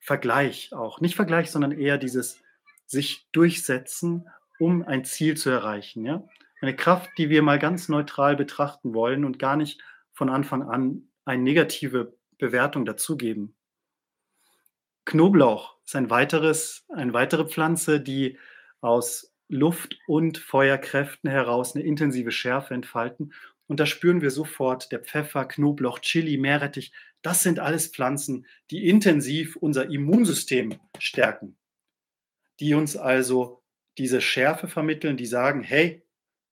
Vergleich 0.00 0.73
auch. 0.73 1.00
Nicht 1.00 1.17
Vergleich, 1.17 1.50
sondern 1.50 1.73
eher 1.73 1.99
dieses 1.99 2.41
sich 2.87 3.29
durchsetzen, 3.33 4.29
um 4.59 4.83
ein 4.83 5.05
Ziel 5.05 5.37
zu 5.37 5.50
erreichen. 5.50 6.07
Ja? 6.07 6.23
Eine 6.61 6.76
Kraft, 6.76 7.11
die 7.19 7.29
wir 7.29 7.43
mal 7.43 7.59
ganz 7.59 7.88
neutral 7.88 8.37
betrachten 8.37 8.95
wollen 8.95 9.25
und 9.25 9.38
gar 9.38 9.57
nicht 9.57 9.83
von 10.12 10.31
Anfang 10.31 10.62
an 10.62 11.09
eine 11.25 11.43
negative 11.43 12.17
Bewertung 12.38 12.85
dazugeben. 12.85 13.55
Knoblauch 15.05 15.76
ist 15.85 15.97
ein 15.97 16.11
weiteres, 16.11 16.85
eine 16.88 17.12
weitere 17.12 17.47
Pflanze, 17.47 18.00
die 18.00 18.38
aus 18.81 19.33
Luft- 19.49 19.97
und 20.07 20.38
Feuerkräften 20.38 21.31
heraus 21.31 21.75
eine 21.75 21.85
intensive 21.85 22.33
Schärfe 22.33 22.75
entfalten. 22.75 23.33
Und 23.69 23.81
da 23.81 23.87
spüren 23.87 24.21
wir 24.21 24.31
sofort 24.31 24.90
der 24.93 25.00
Pfeffer, 25.00 25.45
Knoblauch, 25.45 26.00
Chili, 26.00 26.37
Meerrettich. 26.37 26.93
Das 27.23 27.43
sind 27.43 27.59
alles 27.59 27.88
Pflanzen, 27.88 28.47
die 28.71 28.88
intensiv 28.88 29.57
unser 29.57 29.90
Immunsystem 29.90 30.78
stärken, 30.99 31.57
die 32.61 32.75
uns 32.75 32.97
also 32.97 33.62
diese 33.99 34.21
Schärfe 34.21 34.69
vermitteln, 34.69 35.16
die 35.16 35.26
sagen, 35.26 35.62
hey, 35.62 36.05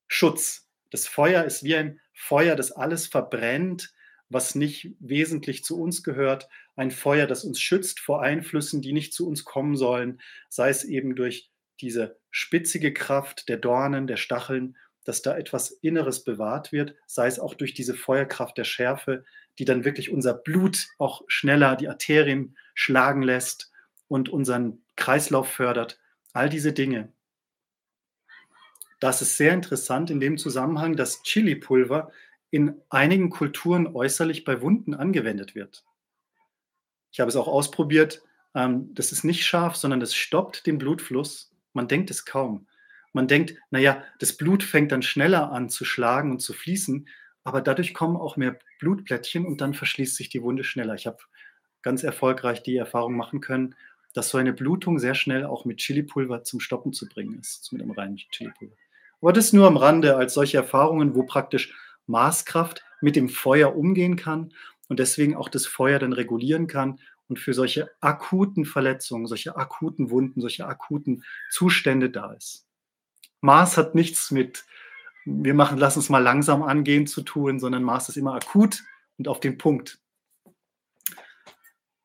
Schutz. 0.09 0.69
Das 0.91 1.09
Feuer 1.09 1.45
ist 1.45 1.65
wie 1.65 1.75
ein 1.75 2.01
Feuer, 2.13 2.55
das 2.55 2.71
alles 2.71 3.09
verbrennt, 3.09 3.94
was 4.29 4.55
nicht 4.55 4.95
wesentlich 5.01 5.65
zu 5.65 5.81
uns 5.81 6.03
gehört. 6.03 6.49
Ein 6.77 6.91
Feuer, 6.91 7.27
das 7.27 7.45
uns 7.45 7.61
schützt 7.61 8.01
vor 8.01 8.23
Einflüssen, 8.23 8.83
die 8.83 8.93
nicht 8.93 9.13
zu 9.13 9.29
uns 9.29 9.45
kommen 9.45 9.77
sollen, 9.77 10.21
sei 10.49 10.71
es 10.71 10.85
eben 10.85 11.15
durch 11.15 11.51
diese 11.81 12.19
spitzige 12.31 12.93
Kraft 12.93 13.49
der 13.49 13.57
Dornen, 13.57 14.07
der 14.07 14.17
Stacheln, 14.17 14.77
dass 15.05 15.23
da 15.23 15.37
etwas 15.37 15.71
Inneres 15.71 16.25
bewahrt 16.25 16.73
wird, 16.73 16.95
sei 17.07 17.27
es 17.27 17.39
auch 17.39 17.55
durch 17.55 17.75
diese 17.75 17.95
Feuerkraft 17.95 18.57
der 18.57 18.65
Schärfe, 18.65 19.25
die 19.59 19.65
dann 19.65 19.85
wirklich 19.85 20.11
unser 20.11 20.35
Blut 20.35 20.89
auch 20.99 21.23
schneller, 21.29 21.77
die 21.77 21.89
Arterien 21.89 22.57
schlagen 22.75 23.23
lässt 23.23 23.71
und 24.09 24.29
unseren 24.29 24.83
Kreislauf 24.97 25.49
fördert. 25.49 26.01
All 26.33 26.49
diese 26.49 26.73
Dinge. 26.73 27.13
Das 28.99 29.23
ist 29.23 29.37
sehr 29.37 29.53
interessant 29.53 30.11
in 30.11 30.21
dem 30.21 30.39
Zusammenhang, 30.39 30.97
dass 30.97 31.23
Chili-Pulver 31.23 32.11
in 32.55 32.81
einigen 32.89 33.31
Kulturen 33.31 33.87
äußerlich 33.87 34.45
bei 34.45 34.61
Wunden 34.61 34.95
angewendet 34.95 35.55
wird. 35.55 35.85
Ich 37.11 37.21
habe 37.21 37.29
es 37.29 37.37
auch 37.37 37.49
ausprobiert. 37.49 38.23
Ähm, 38.55 38.95
das 38.95 39.13
ist 39.13 39.25
nicht 39.25 39.45
scharf, 39.45 39.77
sondern 39.77 40.01
das 40.01 40.15
stoppt 40.15 40.67
den 40.67 40.79
Blutfluss 40.79 41.55
man 41.75 41.89
denkt 41.89 42.11
es 42.11 42.25
kaum. 42.25 42.67
Man 43.13 43.29
denkt, 43.29 43.55
naja, 43.71 44.03
das 44.19 44.37
Blut 44.37 44.63
fängt 44.63 44.93
dann 44.93 45.03
schneller 45.03 45.53
an 45.53 45.69
zu 45.69 45.85
schlagen 45.85 46.31
und 46.31 46.41
zu 46.41 46.53
fließen, 46.53 47.09
aber 47.45 47.61
dadurch 47.61 47.93
kommen 47.93 48.17
auch 48.17 48.37
mehr 48.37 48.59
Blutplättchen 48.81 49.45
und 49.45 49.61
dann 49.61 49.75
verschließt 49.75 50.17
sich 50.17 50.31
die 50.31 50.43
Wunde 50.43 50.65
schneller. 50.65 50.95
Ich 50.95 51.07
habe 51.07 51.19
ganz 51.83 52.03
erfolgreich 52.03 52.63
die 52.63 52.77
Erfahrung 52.77 53.17
machen 53.17 53.41
können, 53.41 53.75
dass 54.15 54.31
so 54.31 54.39
eine 54.39 54.53
Blutung 54.53 54.99
sehr 54.99 55.15
schnell 55.15 55.45
auch 55.45 55.65
mit 55.65 55.79
Chilipulver 55.79 56.45
zum 56.45 56.61
Stoppen 56.61 56.93
zu 56.93 57.09
bringen 57.09 57.39
ist, 57.39 57.73
mit 57.73 57.83
einem 57.83 57.91
reinen 57.91 58.17
Chilipulver. 58.17 58.75
Aber 59.21 59.33
das 59.33 59.53
nur 59.53 59.67
am 59.67 59.77
Rande 59.77 60.17
als 60.17 60.35
solche 60.35 60.57
Erfahrungen, 60.57 61.15
wo 61.15 61.25
praktisch 61.25 61.75
Maßkraft 62.07 62.85
mit 63.01 63.17
dem 63.17 63.29
Feuer 63.29 63.77
umgehen 63.77 64.17
kann 64.17 64.53
und 64.89 64.99
deswegen 64.99 65.37
auch 65.37 65.49
das 65.49 65.67
Feuer 65.67 65.99
dann 65.99 66.13
regulieren 66.13 66.67
kann 66.67 67.01
und 67.29 67.39
für 67.39 67.55
solche 67.55 67.91
akuten 68.01 68.65
Verletzungen, 68.65 69.27
solche 69.27 69.57
akuten 69.57 70.11
Wunden, 70.11 70.41
solche 70.41 70.67
akuten 70.67 71.25
Zustände 71.51 72.11
da 72.11 72.33
ist. 72.33 72.67
Maß 73.41 73.77
hat 73.77 73.95
nichts 73.95 74.31
mit, 74.31 74.65
wir 75.25 75.55
machen, 75.55 75.79
lass 75.79 75.97
uns 75.97 76.09
mal 76.09 76.23
langsam 76.23 76.63
angehen 76.63 77.07
zu 77.07 77.23
tun, 77.23 77.59
sondern 77.61 77.83
Maß 77.83 78.09
ist 78.09 78.17
immer 78.17 78.35
akut 78.35 78.83
und 79.19 79.29
auf 79.29 79.41
den 79.41 79.59
Punkt. 79.59 79.99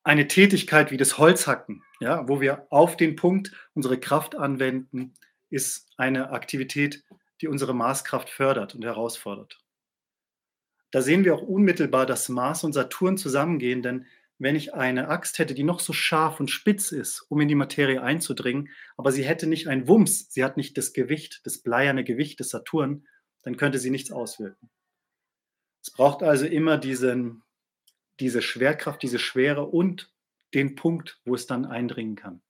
Eine 0.03 0.27
Tätigkeit 0.27 0.91
wie 0.91 0.98
das 0.98 1.18
Holzhacken, 1.18 1.84
ja, 2.00 2.27
wo 2.27 2.41
wir 2.41 2.68
auf 2.70 2.98
den 2.98 3.15
Punkt 3.15 3.51
unsere 3.74 4.00
Kraft 4.00 4.36
anwenden, 4.36 5.13
ist 5.50 5.89
eine 5.98 6.32
Aktivität, 6.32 7.03
die 7.41 7.48
unsere 7.48 7.74
Maßkraft 7.74 8.29
fördert 8.29 8.75
und 8.75 8.84
herausfordert. 8.84 9.60
Da 10.91 11.01
sehen 11.01 11.24
wir 11.24 11.36
auch 11.36 11.41
unmittelbar, 11.41 12.05
dass 12.05 12.29
Mars 12.29 12.63
und 12.63 12.74
Saturn 12.74 13.17
zusammengehen, 13.17 13.81
denn 13.81 14.05
wenn 14.39 14.55
ich 14.55 14.74
eine 14.74 15.10
Axt 15.10 15.38
hätte, 15.38 15.53
die 15.53 15.63
noch 15.63 15.81
so 15.81 15.91
scharf 15.91 16.39
und 16.39 16.50
spitz 16.50 16.91
ist, 16.91 17.25
um 17.29 17.41
in 17.41 17.50
die 17.50 17.55
Materie 17.55 18.01
einzudringen, 18.01 18.69
aber 18.96 19.12
sie 19.12 19.24
hätte 19.24 19.48
nicht 19.48 19.67
ein 19.67 19.88
Wumms, 19.88 20.31
sie 20.31 20.43
hat 20.43 20.55
nicht 20.55 20.77
das 20.77 20.93
Gewicht, 20.93 21.41
das 21.43 21.58
bleierne 21.58 22.05
Gewicht 22.05 22.39
des 22.39 22.50
Saturn, 22.50 23.05
dann 23.43 23.58
könnte 23.58 23.79
sie 23.79 23.89
nichts 23.89 24.12
auswirken. 24.12 24.69
Es 25.84 25.91
braucht 25.91 26.24
also 26.24 26.46
immer 26.46 26.77
diesen, 26.77 27.43
diese 28.19 28.41
Schwerkraft, 28.41 29.03
diese 29.03 29.19
Schwere 29.19 29.65
und 29.65 30.12
den 30.53 30.75
Punkt, 30.75 31.19
wo 31.25 31.36
es 31.36 31.46
dann 31.46 31.65
eindringen 31.65 32.15
kann. 32.15 32.41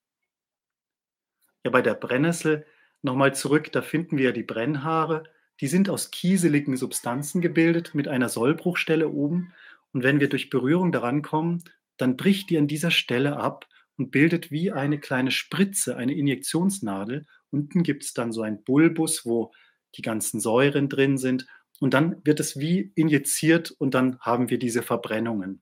Ja, 1.65 1.71
bei 1.71 1.81
der 1.81 1.95
Brennnessel 1.95 2.65
nochmal 3.01 3.35
zurück, 3.35 3.71
da 3.71 3.81
finden 3.81 4.17
wir 4.17 4.31
die 4.31 4.43
Brennhaare. 4.43 5.23
Die 5.61 5.67
sind 5.67 5.89
aus 5.89 6.11
kieseligen 6.11 6.77
Substanzen 6.77 7.41
gebildet 7.41 7.93
mit 7.93 8.07
einer 8.07 8.29
Sollbruchstelle 8.29 9.09
oben. 9.09 9.53
Und 9.91 10.03
wenn 10.03 10.19
wir 10.19 10.29
durch 10.29 10.49
Berührung 10.49 10.91
daran 10.91 11.21
kommen, 11.21 11.63
dann 11.97 12.15
bricht 12.15 12.49
die 12.49 12.57
an 12.57 12.67
dieser 12.67 12.91
Stelle 12.91 13.37
ab 13.37 13.67
und 13.97 14.11
bildet 14.11 14.51
wie 14.51 14.71
eine 14.71 14.99
kleine 14.99 15.31
Spritze, 15.31 15.97
eine 15.97 16.13
Injektionsnadel. 16.13 17.25
Unten 17.51 17.83
gibt 17.83 18.03
es 18.03 18.13
dann 18.13 18.31
so 18.31 18.41
ein 18.41 18.63
Bulbus, 18.63 19.25
wo 19.25 19.51
die 19.95 20.01
ganzen 20.01 20.39
Säuren 20.39 20.87
drin 20.87 21.17
sind. 21.17 21.45
Und 21.81 21.93
dann 21.93 22.23
wird 22.23 22.39
es 22.39 22.59
wie 22.59 22.91
injiziert 22.95 23.71
und 23.71 23.93
dann 23.93 24.19
haben 24.19 24.49
wir 24.49 24.59
diese 24.59 24.81
Verbrennungen. 24.81 25.61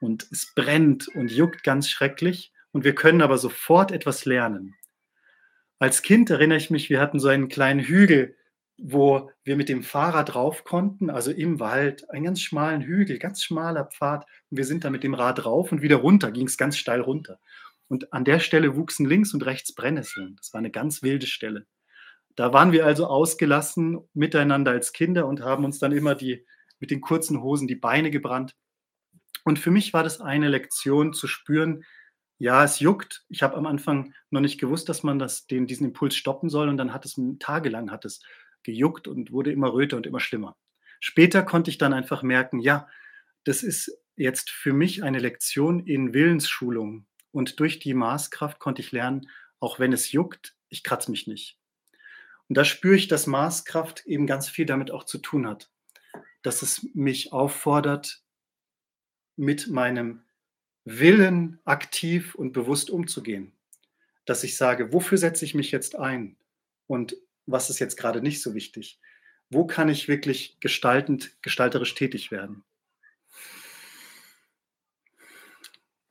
Und 0.00 0.26
es 0.32 0.52
brennt 0.54 1.08
und 1.08 1.30
juckt 1.30 1.62
ganz 1.62 1.88
schrecklich. 1.88 2.52
Und 2.72 2.84
wir 2.84 2.94
können 2.94 3.22
aber 3.22 3.38
sofort 3.38 3.92
etwas 3.92 4.24
lernen. 4.24 4.74
Als 5.78 6.02
Kind 6.02 6.30
erinnere 6.30 6.58
ich 6.58 6.70
mich, 6.70 6.90
wir 6.90 7.00
hatten 7.00 7.20
so 7.20 7.28
einen 7.28 7.48
kleinen 7.48 7.80
Hügel 7.80 8.36
wo 8.80 9.30
wir 9.42 9.56
mit 9.56 9.68
dem 9.68 9.82
Fahrrad 9.82 10.34
drauf 10.34 10.64
konnten, 10.64 11.10
also 11.10 11.32
im 11.32 11.58
Wald, 11.58 12.08
einen 12.10 12.24
ganz 12.24 12.40
schmalen 12.40 12.82
Hügel, 12.82 13.18
ganz 13.18 13.42
schmaler 13.42 13.84
Pfad. 13.86 14.24
Und 14.50 14.56
wir 14.56 14.64
sind 14.64 14.84
da 14.84 14.90
mit 14.90 15.02
dem 15.02 15.14
Rad 15.14 15.44
drauf 15.44 15.72
und 15.72 15.82
wieder 15.82 15.96
runter, 15.96 16.30
ging 16.30 16.46
es 16.46 16.56
ganz 16.56 16.76
steil 16.76 17.00
runter. 17.00 17.40
Und 17.88 18.12
an 18.12 18.24
der 18.24 18.38
Stelle 18.38 18.76
wuchsen 18.76 19.06
links 19.06 19.34
und 19.34 19.44
rechts 19.44 19.74
Brennnesseln. 19.74 20.36
Das 20.36 20.52
war 20.52 20.58
eine 20.58 20.70
ganz 20.70 21.02
wilde 21.02 21.26
Stelle. 21.26 21.66
Da 22.36 22.52
waren 22.52 22.70
wir 22.70 22.86
also 22.86 23.08
ausgelassen 23.08 23.98
miteinander 24.14 24.70
als 24.70 24.92
Kinder 24.92 25.26
und 25.26 25.40
haben 25.40 25.64
uns 25.64 25.80
dann 25.80 25.90
immer 25.90 26.14
die, 26.14 26.46
mit 26.78 26.92
den 26.92 27.00
kurzen 27.00 27.42
Hosen 27.42 27.66
die 27.66 27.74
Beine 27.74 28.10
gebrannt. 28.10 28.54
Und 29.44 29.58
für 29.58 29.72
mich 29.72 29.92
war 29.92 30.04
das 30.04 30.20
eine 30.20 30.48
Lektion 30.48 31.12
zu 31.12 31.26
spüren, 31.26 31.84
ja, 32.40 32.62
es 32.62 32.78
juckt. 32.78 33.24
Ich 33.28 33.42
habe 33.42 33.56
am 33.56 33.66
Anfang 33.66 34.14
noch 34.30 34.40
nicht 34.40 34.60
gewusst, 34.60 34.88
dass 34.88 35.02
man 35.02 35.18
das, 35.18 35.46
den, 35.46 35.66
diesen 35.66 35.86
Impuls 35.86 36.14
stoppen 36.14 36.48
soll. 36.48 36.68
Und 36.68 36.76
dann 36.76 36.92
hat 36.92 37.04
es 37.04 37.20
tagelang 37.40 37.90
hat 37.90 38.04
es 38.04 38.20
gejuckt 38.62 39.08
und 39.08 39.32
wurde 39.32 39.52
immer 39.52 39.72
röter 39.72 39.96
und 39.96 40.06
immer 40.06 40.20
schlimmer. 40.20 40.56
Später 41.00 41.42
konnte 41.42 41.70
ich 41.70 41.78
dann 41.78 41.92
einfach 41.92 42.22
merken, 42.22 42.58
ja, 42.58 42.88
das 43.44 43.62
ist 43.62 43.98
jetzt 44.16 44.50
für 44.50 44.72
mich 44.72 45.02
eine 45.02 45.18
Lektion 45.18 45.80
in 45.86 46.12
Willensschulung. 46.12 47.06
Und 47.30 47.60
durch 47.60 47.78
die 47.78 47.94
Maßkraft 47.94 48.58
konnte 48.58 48.82
ich 48.82 48.92
lernen, 48.92 49.28
auch 49.60 49.78
wenn 49.78 49.92
es 49.92 50.12
juckt, 50.12 50.56
ich 50.68 50.82
kratze 50.82 51.10
mich 51.10 51.26
nicht. 51.26 51.58
Und 52.48 52.56
da 52.56 52.64
spüre 52.64 52.96
ich, 52.96 53.08
dass 53.08 53.26
Maßkraft 53.26 54.06
eben 54.06 54.26
ganz 54.26 54.48
viel 54.48 54.66
damit 54.66 54.90
auch 54.90 55.04
zu 55.04 55.18
tun 55.18 55.46
hat. 55.46 55.70
Dass 56.42 56.62
es 56.62 56.88
mich 56.94 57.32
auffordert, 57.32 58.22
mit 59.36 59.68
meinem 59.68 60.24
Willen 60.84 61.60
aktiv 61.64 62.34
und 62.34 62.52
bewusst 62.52 62.90
umzugehen. 62.90 63.52
Dass 64.24 64.42
ich 64.42 64.56
sage, 64.56 64.92
wofür 64.92 65.16
setze 65.16 65.44
ich 65.44 65.54
mich 65.54 65.70
jetzt 65.70 65.96
ein? 65.96 66.36
Und 66.86 67.16
was 67.48 67.70
ist 67.70 67.78
jetzt 67.78 67.96
gerade 67.96 68.20
nicht 68.20 68.42
so 68.42 68.54
wichtig? 68.54 69.00
Wo 69.50 69.66
kann 69.66 69.88
ich 69.88 70.06
wirklich 70.06 70.58
gestaltend, 70.60 71.32
gestalterisch 71.42 71.94
tätig 71.94 72.30
werden? 72.30 72.62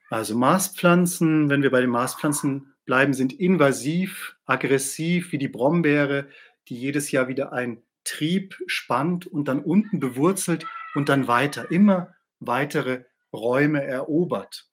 Also 0.10 0.36
Marspflanzen, 0.36 1.50
wenn 1.50 1.62
wir 1.62 1.70
bei 1.70 1.82
den 1.82 1.90
Marspflanzen 1.90 2.74
bleiben, 2.86 3.14
sind 3.14 3.34
invasiv, 3.34 4.36
aggressiv 4.46 5.32
wie 5.32 5.38
die 5.38 5.50
Brombeere, 5.50 6.28
die 6.70 6.76
jedes 6.76 7.12
Jahr 7.12 7.28
wieder 7.28 7.54
ein 7.54 7.84
Trieb 8.04 8.58
spannt 8.68 9.28
und 9.28 9.48
dann 9.48 9.62
unten 9.62 10.00
bewurzelt 10.00 10.66
und 10.96 11.10
dann 11.10 11.28
weiter, 11.28 11.70
immer 11.72 12.16
weitere 12.40 13.04
Räume 13.34 13.84
erobert 13.84 14.70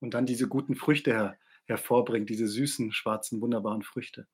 und 0.00 0.14
dann 0.14 0.26
diese 0.26 0.48
guten 0.48 0.74
Früchte 0.74 1.12
her, 1.12 1.38
hervorbringt, 1.66 2.30
diese 2.30 2.48
süßen, 2.48 2.92
schwarzen, 2.92 3.42
wunderbaren 3.42 3.82
Früchte 3.82 4.26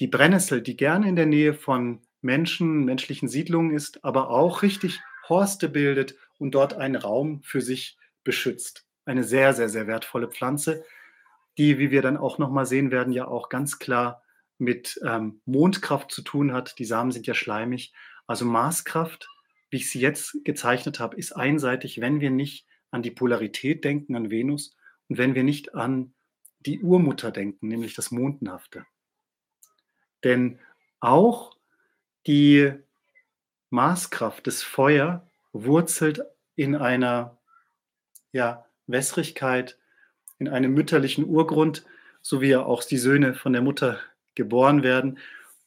die 0.00 0.06
Brennnessel, 0.06 0.62
die 0.62 0.76
gerne 0.76 1.08
in 1.08 1.16
der 1.16 1.26
Nähe 1.26 1.54
von 1.54 2.00
Menschen, 2.20 2.84
menschlichen 2.84 3.28
Siedlungen 3.28 3.74
ist, 3.74 4.04
aber 4.04 4.30
auch 4.30 4.62
richtig 4.62 5.00
Horste 5.28 5.68
bildet 5.68 6.16
und 6.38 6.52
dort 6.52 6.74
einen 6.74 6.96
Raum 6.96 7.42
für 7.42 7.60
sich 7.60 7.98
beschützt. 8.24 8.86
Eine 9.04 9.24
sehr, 9.24 9.54
sehr, 9.54 9.68
sehr 9.68 9.86
wertvolle 9.86 10.28
Pflanze, 10.28 10.84
die, 11.56 11.78
wie 11.78 11.90
wir 11.90 12.02
dann 12.02 12.16
auch 12.16 12.38
nochmal 12.38 12.66
sehen 12.66 12.90
werden, 12.90 13.12
ja 13.12 13.26
auch 13.26 13.48
ganz 13.48 13.78
klar 13.78 14.22
mit 14.58 15.00
ähm, 15.04 15.40
Mondkraft 15.44 16.10
zu 16.10 16.22
tun 16.22 16.52
hat. 16.52 16.78
Die 16.78 16.84
Samen 16.84 17.12
sind 17.12 17.26
ja 17.26 17.34
schleimig. 17.34 17.92
Also 18.26 18.44
Maßkraft, 18.44 19.28
wie 19.70 19.76
ich 19.76 19.90
sie 19.90 20.00
jetzt 20.00 20.36
gezeichnet 20.44 21.00
habe, 21.00 21.16
ist 21.16 21.32
einseitig, 21.32 22.00
wenn 22.00 22.20
wir 22.20 22.30
nicht 22.30 22.66
an 22.90 23.02
die 23.02 23.10
Polarität 23.10 23.84
denken, 23.84 24.16
an 24.16 24.30
Venus 24.30 24.76
und 25.08 25.18
wenn 25.18 25.34
wir 25.34 25.44
nicht 25.44 25.74
an 25.74 26.14
die 26.60 26.80
Urmutter 26.80 27.30
denken, 27.30 27.68
nämlich 27.68 27.94
das 27.94 28.10
Mondenhafte. 28.10 28.84
Denn 30.24 30.58
auch 31.00 31.56
die 32.26 32.72
Maßkraft 33.70 34.46
des 34.46 34.62
Feuer 34.62 35.26
wurzelt 35.52 36.22
in 36.56 36.74
einer 36.74 37.38
ja, 38.32 38.66
Wässrigkeit, 38.86 39.78
in 40.38 40.48
einem 40.48 40.72
mütterlichen 40.72 41.24
Urgrund, 41.24 41.84
so 42.22 42.40
wie 42.40 42.48
ja 42.48 42.64
auch 42.64 42.82
die 42.82 42.98
Söhne 42.98 43.34
von 43.34 43.52
der 43.52 43.62
Mutter 43.62 43.98
geboren 44.34 44.82
werden. 44.82 45.18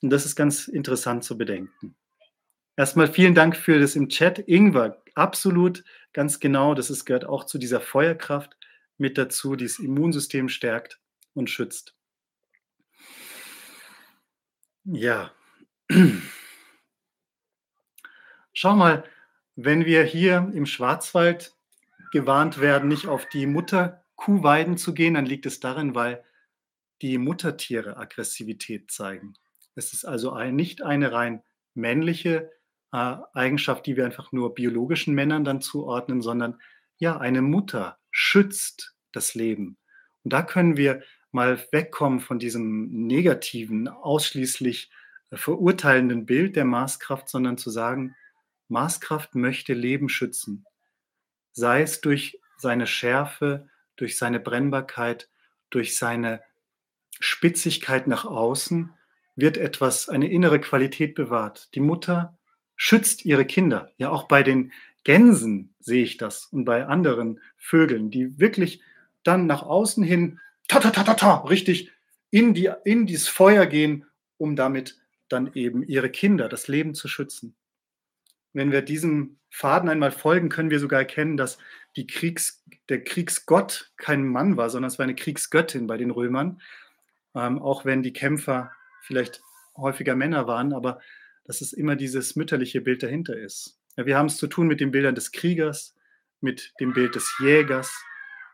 Und 0.01 0.09
das 0.09 0.25
ist 0.25 0.35
ganz 0.35 0.67
interessant 0.67 1.23
zu 1.23 1.37
bedenken. 1.37 1.95
Erstmal 2.75 3.07
vielen 3.07 3.35
Dank 3.35 3.55
für 3.55 3.79
das 3.79 3.95
im 3.95 4.09
Chat. 4.09 4.39
Ingwer, 4.39 5.01
absolut, 5.13 5.83
ganz 6.13 6.39
genau. 6.39 6.73
Das 6.73 6.89
ist, 6.89 7.05
gehört 7.05 7.25
auch 7.25 7.43
zu 7.43 7.57
dieser 7.57 7.81
Feuerkraft 7.81 8.57
mit 8.97 9.17
dazu, 9.17 9.55
die 9.55 9.65
das 9.65 9.79
Immunsystem 9.79 10.49
stärkt 10.49 10.99
und 11.33 11.49
schützt. 11.49 11.95
Ja. 14.83 15.31
Schau 18.53 18.75
mal, 18.75 19.03
wenn 19.55 19.85
wir 19.85 20.03
hier 20.03 20.51
im 20.53 20.65
Schwarzwald 20.65 21.55
gewarnt 22.11 22.59
werden, 22.59 22.89
nicht 22.89 23.07
auf 23.07 23.27
die 23.29 23.45
Mutterkuhweiden 23.45 24.77
zu 24.77 24.93
gehen, 24.93 25.13
dann 25.13 25.25
liegt 25.25 25.45
es 25.45 25.59
darin, 25.59 25.95
weil 25.95 26.23
die 27.01 27.17
Muttertiere 27.17 27.97
Aggressivität 27.97 28.91
zeigen. 28.91 29.33
Es 29.75 29.93
ist 29.93 30.05
also 30.05 30.37
nicht 30.51 30.81
eine 30.81 31.11
rein 31.11 31.43
männliche 31.73 32.51
äh, 32.91 33.15
Eigenschaft, 33.33 33.85
die 33.85 33.95
wir 33.95 34.05
einfach 34.05 34.31
nur 34.31 34.53
biologischen 34.53 35.13
Männern 35.13 35.43
dann 35.43 35.61
zuordnen, 35.61 36.21
sondern 36.21 36.59
ja, 36.97 37.17
eine 37.17 37.41
Mutter 37.41 37.97
schützt 38.11 38.95
das 39.11 39.33
Leben. 39.33 39.77
Und 40.23 40.33
da 40.33 40.43
können 40.43 40.77
wir 40.77 41.01
mal 41.31 41.65
wegkommen 41.71 42.19
von 42.19 42.39
diesem 42.39 43.07
negativen, 43.07 43.87
ausschließlich 43.87 44.91
äh, 45.29 45.37
verurteilenden 45.37 46.25
Bild 46.25 46.55
der 46.55 46.65
Maßkraft, 46.65 47.29
sondern 47.29 47.57
zu 47.57 47.69
sagen, 47.69 48.15
Maßkraft 48.67 49.35
möchte 49.35 49.73
Leben 49.73 50.09
schützen. 50.09 50.65
Sei 51.51 51.81
es 51.81 52.01
durch 52.01 52.39
seine 52.57 52.87
Schärfe, 52.87 53.67
durch 53.95 54.17
seine 54.17 54.39
Brennbarkeit, 54.39 55.29
durch 55.69 55.97
seine 55.97 56.41
Spitzigkeit 57.19 58.07
nach 58.07 58.25
außen, 58.25 58.93
wird 59.35 59.57
etwas, 59.57 60.09
eine 60.09 60.29
innere 60.29 60.59
Qualität 60.59 61.15
bewahrt. 61.15 61.73
Die 61.75 61.79
Mutter 61.79 62.37
schützt 62.75 63.25
ihre 63.25 63.45
Kinder. 63.45 63.91
Ja, 63.97 64.09
auch 64.09 64.27
bei 64.27 64.43
den 64.43 64.71
Gänsen 65.03 65.73
sehe 65.79 66.03
ich 66.03 66.17
das 66.17 66.45
und 66.45 66.65
bei 66.65 66.85
anderen 66.85 67.39
Vögeln, 67.57 68.11
die 68.11 68.39
wirklich 68.39 68.81
dann 69.23 69.47
nach 69.47 69.63
außen 69.63 70.03
hin 70.03 70.39
ta 70.71 70.79
ta 70.79 70.89
ta 70.89 71.03
ta 71.03 71.13
ta 71.15 71.35
richtig 71.49 71.91
in 72.29 72.53
die 72.53 72.71
in 72.85 73.05
dieses 73.05 73.27
Feuer 73.27 73.65
gehen, 73.65 74.05
um 74.37 74.55
damit 74.55 74.97
dann 75.27 75.51
eben 75.53 75.83
ihre 75.83 76.09
Kinder, 76.09 76.47
das 76.47 76.69
Leben 76.69 76.93
zu 76.93 77.09
schützen. 77.09 77.55
Wenn 78.53 78.71
wir 78.71 78.81
diesem 78.81 79.37
Faden 79.49 79.89
einmal 79.89 80.11
folgen, 80.11 80.47
können 80.47 80.69
wir 80.69 80.79
sogar 80.79 80.99
erkennen, 80.99 81.35
dass 81.35 81.57
die 81.97 82.07
Kriegs, 82.07 82.63
der 82.87 83.03
Kriegsgott 83.03 83.91
kein 83.97 84.25
Mann 84.25 84.55
war, 84.55 84.69
sondern 84.69 84.87
es 84.87 84.97
war 84.97 85.03
eine 85.03 85.15
Kriegsgöttin 85.15 85.87
bei 85.87 85.97
den 85.97 86.09
Römern. 86.11 86.61
Ähm, 87.35 87.59
auch 87.59 87.83
wenn 87.83 88.01
die 88.01 88.13
Kämpfer 88.13 88.71
vielleicht 89.01 89.41
häufiger 89.75 90.15
Männer 90.15 90.47
waren, 90.47 90.73
aber 90.73 91.01
dass 91.43 91.59
es 91.59 91.73
immer 91.73 91.97
dieses 91.97 92.37
mütterliche 92.37 92.79
Bild 92.79 93.03
dahinter 93.03 93.37
ist. 93.37 93.77
Ja, 93.97 94.05
wir 94.05 94.17
haben 94.17 94.27
es 94.27 94.37
zu 94.37 94.47
tun 94.47 94.67
mit 94.67 94.79
den 94.79 94.91
Bildern 94.91 95.15
des 95.15 95.33
Kriegers, 95.33 95.95
mit 96.39 96.73
dem 96.79 96.93
Bild 96.93 97.15
des 97.15 97.29
Jägers, 97.39 97.93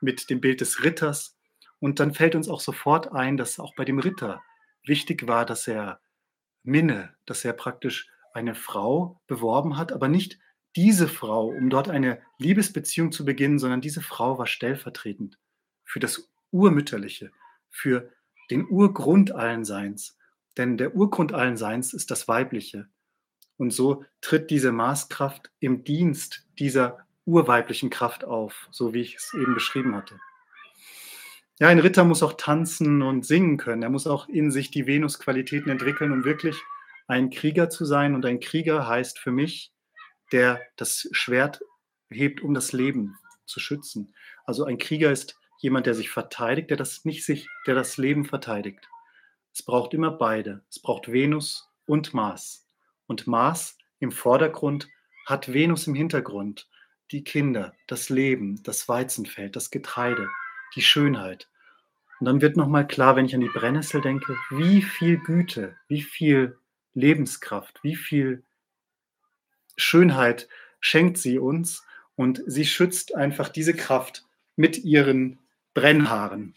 mit 0.02 0.32
dem 0.32 0.42
Bild 0.42 0.62
des 0.62 0.84
Ritters. 0.84 1.37
Und 1.80 2.00
dann 2.00 2.14
fällt 2.14 2.36
uns 2.36 2.50
auch 2.50 2.60
sofort 2.60 3.12
ein, 3.12 3.38
dass 3.38 3.60
auch 3.60 3.76
bei 3.76 3.86
dem 3.86 4.00
Ritter 4.00 4.42
wichtig 4.84 5.28
war, 5.28 5.46
dass 5.46 5.68
er 5.68 6.00
Minne, 6.64 7.16
dass 7.26 7.46
er 7.46 7.54
praktisch 7.54 8.10
eine 8.34 8.56
Frau 8.56 9.22
beworben 9.28 9.78
hat, 9.78 9.92
aber 9.92 10.08
nicht 10.08 10.40
diese 10.76 11.08
Frau, 11.08 11.48
um 11.48 11.70
dort 11.70 11.90
eine 11.90 12.22
Liebesbeziehung 12.38 13.12
zu 13.12 13.26
beginnen, 13.26 13.58
sondern 13.58 13.82
diese 13.82 14.02
Frau 14.02 14.38
war 14.38 14.46
stellvertretend 14.46 15.40
für 15.84 16.00
das 16.00 16.30
Urmütterliche, 16.52 17.32
für 17.70 18.12
den 18.52 18.68
Urgrund 18.70 19.32
allen 19.32 19.66
Seins. 19.66 20.18
Denn 20.58 20.78
der 20.78 20.96
Urgrund 20.96 21.34
allen 21.34 21.58
Seins 21.58 21.94
ist 21.94 22.12
das 22.12 22.28
Weibliche. 22.28 22.88
Und 23.58 23.72
so 23.72 24.06
tritt 24.22 24.52
diese 24.52 24.72
Maßkraft 24.72 25.52
im 25.60 25.84
Dienst 25.84 26.46
dieser 26.60 27.08
urweiblichen 27.26 27.90
Kraft 27.90 28.24
auf, 28.24 28.68
so 28.72 28.94
wie 28.94 29.02
ich 29.02 29.16
es 29.16 29.34
eben 29.34 29.54
beschrieben 29.54 29.96
hatte. 29.96 30.20
Ja, 31.60 31.70
ein 31.70 31.80
Ritter 31.80 32.04
muss 32.04 32.22
auch 32.22 32.34
tanzen 32.34 33.02
und 33.02 33.26
singen 33.26 33.58
können. 33.58 33.82
Er 33.82 33.90
muss 33.90 34.06
auch 34.06 34.30
in 34.30 34.52
sich 34.52 34.70
die 34.70 34.86
Venus-Qualitäten 34.86 35.72
entwickeln, 35.72 36.12
um 36.12 36.24
wirklich 36.24 36.62
ein 37.08 37.32
Krieger 37.32 37.72
zu 37.72 37.84
sein. 37.84 38.14
Und 38.14 38.28
ein 38.28 38.40
Krieger 38.40 38.88
heißt 38.88 39.18
für 39.18 39.32
mich, 39.32 39.74
der 40.32 40.62
das 40.76 41.10
Schwert 41.14 41.62
hebt, 42.12 42.42
um 42.42 42.54
das 42.54 42.74
Leben 42.74 43.18
zu 43.46 43.60
schützen. 43.60 44.14
Also 44.46 44.66
ein 44.66 44.78
Krieger 44.78 45.12
ist 45.12 45.40
jemand, 45.60 45.88
der 45.88 45.96
sich 45.96 46.12
verteidigt, 46.12 46.70
der 46.70 46.78
das 46.78 47.06
nicht 47.06 47.26
sich, 47.26 47.48
der 47.66 47.74
das 47.74 47.98
Leben 47.98 48.26
verteidigt. 48.26 48.88
Es 49.52 49.64
braucht 49.64 49.96
immer 49.96 50.12
beide. 50.12 50.64
Es 50.70 50.80
braucht 50.80 51.12
Venus 51.12 51.68
und 51.88 52.14
Mars. 52.14 52.68
Und 53.08 53.26
Mars 53.26 53.80
im 53.98 54.12
Vordergrund 54.12 54.90
hat 55.26 55.52
Venus 55.52 55.88
im 55.88 55.96
Hintergrund. 55.96 56.70
Die 57.12 57.24
Kinder, 57.24 57.74
das 57.88 58.10
Leben, 58.10 58.62
das 58.62 58.88
Weizenfeld, 58.88 59.56
das 59.56 59.72
Getreide, 59.72 60.30
die 60.76 60.82
Schönheit. 60.82 61.48
Und 62.20 62.26
dann 62.26 62.42
wird 62.42 62.58
nochmal 62.58 62.88
klar, 62.88 63.16
wenn 63.16 63.26
ich 63.26 63.36
an 63.36 63.42
die 63.42 63.50
Brennnessel 63.50 64.02
denke, 64.02 64.36
wie 64.50 64.82
viel 64.82 65.18
Güte, 65.18 65.76
wie 65.88 66.02
viel 66.02 66.58
Lebenskraft, 66.94 67.80
wie 67.84 67.96
viel 67.96 68.44
Schönheit 69.76 70.48
schenkt 70.80 71.18
sie 71.18 71.38
uns. 71.38 71.84
Und 72.16 72.42
sie 72.48 72.66
schützt 72.66 73.14
einfach 73.14 73.50
diese 73.50 73.76
Kraft 73.76 74.26
mit 74.56 74.84
ihren 74.84 75.38
Brennhaaren. 75.76 76.56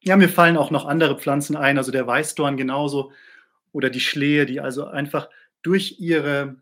Ja, 0.00 0.16
mir 0.16 0.28
fallen 0.28 0.56
auch 0.56 0.72
noch 0.72 0.84
andere 0.84 1.18
Pflanzen 1.18 1.56
ein, 1.56 1.78
also 1.78 1.92
der 1.92 2.06
Weißdorn 2.06 2.56
genauso 2.56 3.12
oder 3.72 3.90
die 3.90 4.00
Schlehe, 4.00 4.46
die 4.46 4.60
also 4.60 4.86
einfach 4.86 5.28
durch 5.62 6.00
ihre 6.00 6.56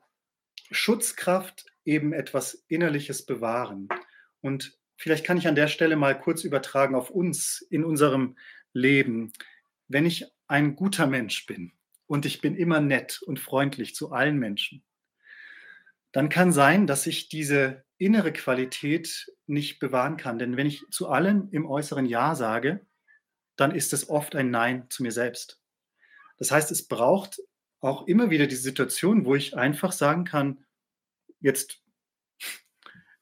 Schutzkraft 0.71 1.67
eben 1.85 2.13
etwas 2.13 2.65
Innerliches 2.69 3.25
bewahren. 3.25 3.89
Und 4.41 4.77
vielleicht 4.97 5.25
kann 5.25 5.39
ich 5.39 5.49
an 5.49 5.55
der 5.55 5.69
Stelle 5.69 5.97
mal 5.97 6.19
kurz 6.19 6.45
übertragen 6.45 6.95
auf 6.95 7.11
uns 7.11 7.61
in 7.71 7.85
unserem 7.85 8.37
Leben. 8.73 9.33
Wenn 9.89 10.07
ich 10.07 10.27
ein 10.47 10.77
guter 10.77 11.07
Mensch 11.07 11.47
bin 11.47 11.73
und 12.07 12.27
ich 12.27 12.41
bin 12.41 12.57
immer 12.57 12.81
nett 12.81 13.21
und 13.23 13.41
freundlich 13.41 13.95
zu 13.95 14.13
allen 14.13 14.39
Menschen, 14.39 14.83
dann 16.13 16.29
kann 16.29 16.53
sein, 16.53 16.87
dass 16.87 17.07
ich 17.07 17.29
diese 17.29 17.85
innere 17.99 18.33
Qualität 18.33 19.33
nicht 19.47 19.79
bewahren 19.79 20.17
kann. 20.17 20.39
Denn 20.39 20.57
wenn 20.57 20.67
ich 20.67 20.85
zu 20.91 21.09
allen 21.09 21.51
im 21.51 21.67
äußeren 21.67 22.07
Ja 22.07 22.35
sage, 22.35 22.87
dann 23.57 23.75
ist 23.75 23.93
es 23.93 24.09
oft 24.09 24.35
ein 24.37 24.51
Nein 24.51 24.87
zu 24.91 25.03
mir 25.03 25.13
selbst. 25.13 25.61
Das 26.39 26.51
heißt, 26.51 26.71
es 26.71 26.87
braucht 26.87 27.41
auch 27.81 28.07
immer 28.07 28.31
wieder 28.31 28.47
die 28.47 28.57
Situation, 28.57 29.25
wo 29.25 29.35
ich 29.35 29.57
einfach 29.57 29.93
sagen 29.93 30.25
kann, 30.25 30.65
jetzt 31.41 31.83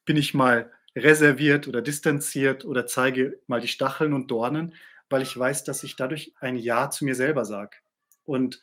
bin 0.04 0.16
ich 0.16 0.34
mal 0.34 0.70
reserviert 0.94 1.68
oder 1.68 1.82
distanziert 1.82 2.64
oder 2.64 2.86
zeige 2.86 3.40
mal 3.46 3.60
die 3.60 3.68
Stacheln 3.68 4.12
und 4.12 4.30
Dornen, 4.30 4.74
weil 5.08 5.22
ich 5.22 5.36
weiß, 5.36 5.64
dass 5.64 5.82
ich 5.84 5.96
dadurch 5.96 6.34
ein 6.40 6.56
Ja 6.56 6.90
zu 6.90 7.04
mir 7.04 7.14
selber 7.14 7.44
sage. 7.44 7.76
Und 8.24 8.62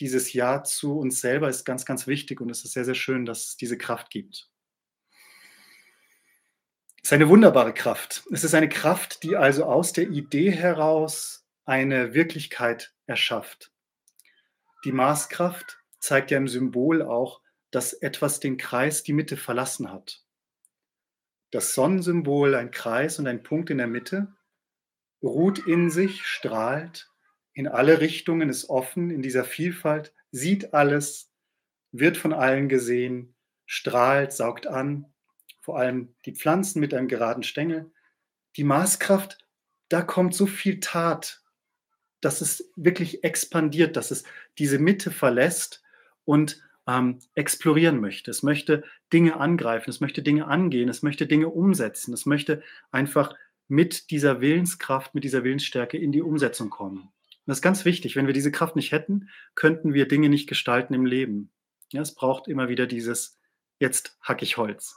dieses 0.00 0.32
Ja 0.32 0.64
zu 0.64 0.98
uns 0.98 1.20
selber 1.20 1.48
ist 1.48 1.64
ganz, 1.64 1.84
ganz 1.84 2.06
wichtig 2.06 2.40
und 2.40 2.50
es 2.50 2.64
ist 2.64 2.72
sehr, 2.72 2.84
sehr 2.84 2.94
schön, 2.94 3.24
dass 3.24 3.48
es 3.48 3.56
diese 3.56 3.78
Kraft 3.78 4.10
gibt. 4.10 4.48
Es 7.02 7.08
ist 7.08 7.12
eine 7.12 7.28
wunderbare 7.28 7.74
Kraft. 7.74 8.24
Es 8.32 8.44
ist 8.44 8.54
eine 8.54 8.68
Kraft, 8.68 9.22
die 9.24 9.36
also 9.36 9.64
aus 9.64 9.92
der 9.92 10.08
Idee 10.08 10.52
heraus 10.52 11.44
eine 11.64 12.14
Wirklichkeit 12.14 12.94
erschafft. 13.06 13.72
Die 14.84 14.92
Maßkraft 14.92 15.80
zeigt 15.98 16.30
ja 16.30 16.38
im 16.38 16.48
Symbol 16.48 17.02
auch, 17.02 17.40
dass 17.70 17.92
etwas 17.92 18.40
den 18.40 18.56
Kreis, 18.56 19.02
die 19.02 19.12
Mitte 19.12 19.36
verlassen 19.36 19.90
hat. 19.92 20.21
Das 21.52 21.74
Sonnensymbol, 21.74 22.54
ein 22.54 22.70
Kreis 22.70 23.18
und 23.18 23.26
ein 23.28 23.42
Punkt 23.42 23.70
in 23.70 23.78
der 23.78 23.86
Mitte, 23.86 24.34
ruht 25.22 25.60
in 25.60 25.90
sich, 25.90 26.26
strahlt 26.26 27.10
in 27.52 27.68
alle 27.68 28.00
Richtungen, 28.00 28.48
ist 28.48 28.70
offen 28.70 29.10
in 29.10 29.20
dieser 29.20 29.44
Vielfalt, 29.44 30.14
sieht 30.30 30.72
alles, 30.72 31.30
wird 31.92 32.16
von 32.16 32.32
allen 32.32 32.70
gesehen, 32.70 33.34
strahlt, 33.66 34.32
saugt 34.32 34.66
an, 34.66 35.12
vor 35.60 35.78
allem 35.78 36.14
die 36.24 36.34
Pflanzen 36.34 36.80
mit 36.80 36.94
einem 36.94 37.06
geraden 37.06 37.42
Stängel. 37.42 37.92
Die 38.56 38.64
Maßkraft, 38.64 39.38
da 39.90 40.00
kommt 40.00 40.34
so 40.34 40.46
viel 40.46 40.80
Tat, 40.80 41.42
dass 42.22 42.40
es 42.40 42.72
wirklich 42.76 43.24
expandiert, 43.24 43.96
dass 43.96 44.10
es 44.10 44.24
diese 44.56 44.78
Mitte 44.78 45.10
verlässt 45.10 45.82
und 46.24 46.62
ähm, 46.86 47.18
explorieren 47.34 48.00
möchte. 48.00 48.30
Es 48.30 48.42
möchte 48.42 48.84
Dinge 49.12 49.36
angreifen, 49.36 49.90
es 49.90 50.00
möchte 50.00 50.22
Dinge 50.22 50.46
angehen, 50.46 50.88
es 50.88 51.02
möchte 51.02 51.26
Dinge 51.26 51.48
umsetzen, 51.48 52.12
es 52.12 52.26
möchte 52.26 52.62
einfach 52.90 53.34
mit 53.68 54.10
dieser 54.10 54.40
Willenskraft, 54.40 55.14
mit 55.14 55.24
dieser 55.24 55.44
Willensstärke 55.44 55.96
in 55.96 56.12
die 56.12 56.22
Umsetzung 56.22 56.70
kommen. 56.70 56.98
Und 56.98 57.46
das 57.46 57.58
ist 57.58 57.62
ganz 57.62 57.84
wichtig. 57.84 58.16
Wenn 58.16 58.26
wir 58.26 58.34
diese 58.34 58.52
Kraft 58.52 58.76
nicht 58.76 58.92
hätten, 58.92 59.28
könnten 59.54 59.94
wir 59.94 60.06
Dinge 60.06 60.28
nicht 60.28 60.48
gestalten 60.48 60.94
im 60.94 61.06
Leben. 61.06 61.50
Ja, 61.92 62.02
es 62.02 62.14
braucht 62.14 62.48
immer 62.48 62.68
wieder 62.68 62.86
dieses, 62.86 63.38
jetzt 63.78 64.16
hack 64.20 64.42
ich 64.42 64.56
Holz. 64.56 64.96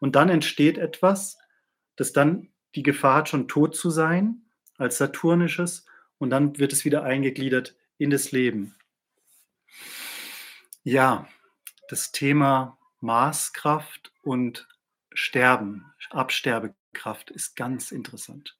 Und 0.00 0.16
dann 0.16 0.28
entsteht 0.28 0.78
etwas, 0.78 1.38
das 1.96 2.12
dann 2.12 2.48
die 2.74 2.82
Gefahr 2.82 3.16
hat, 3.16 3.28
schon 3.28 3.48
tot 3.48 3.76
zu 3.76 3.90
sein, 3.90 4.42
als 4.76 4.98
saturnisches, 4.98 5.86
und 6.18 6.30
dann 6.30 6.58
wird 6.58 6.72
es 6.72 6.84
wieder 6.84 7.02
eingegliedert 7.02 7.76
in 7.98 8.10
das 8.10 8.32
Leben. 8.32 8.74
Ja, 10.86 11.26
das 11.88 12.12
Thema 12.12 12.76
Maßkraft 13.00 14.12
und 14.22 14.68
Sterben, 15.14 15.86
Absterbekraft 16.10 17.30
ist 17.30 17.56
ganz 17.56 17.90
interessant. 17.90 18.58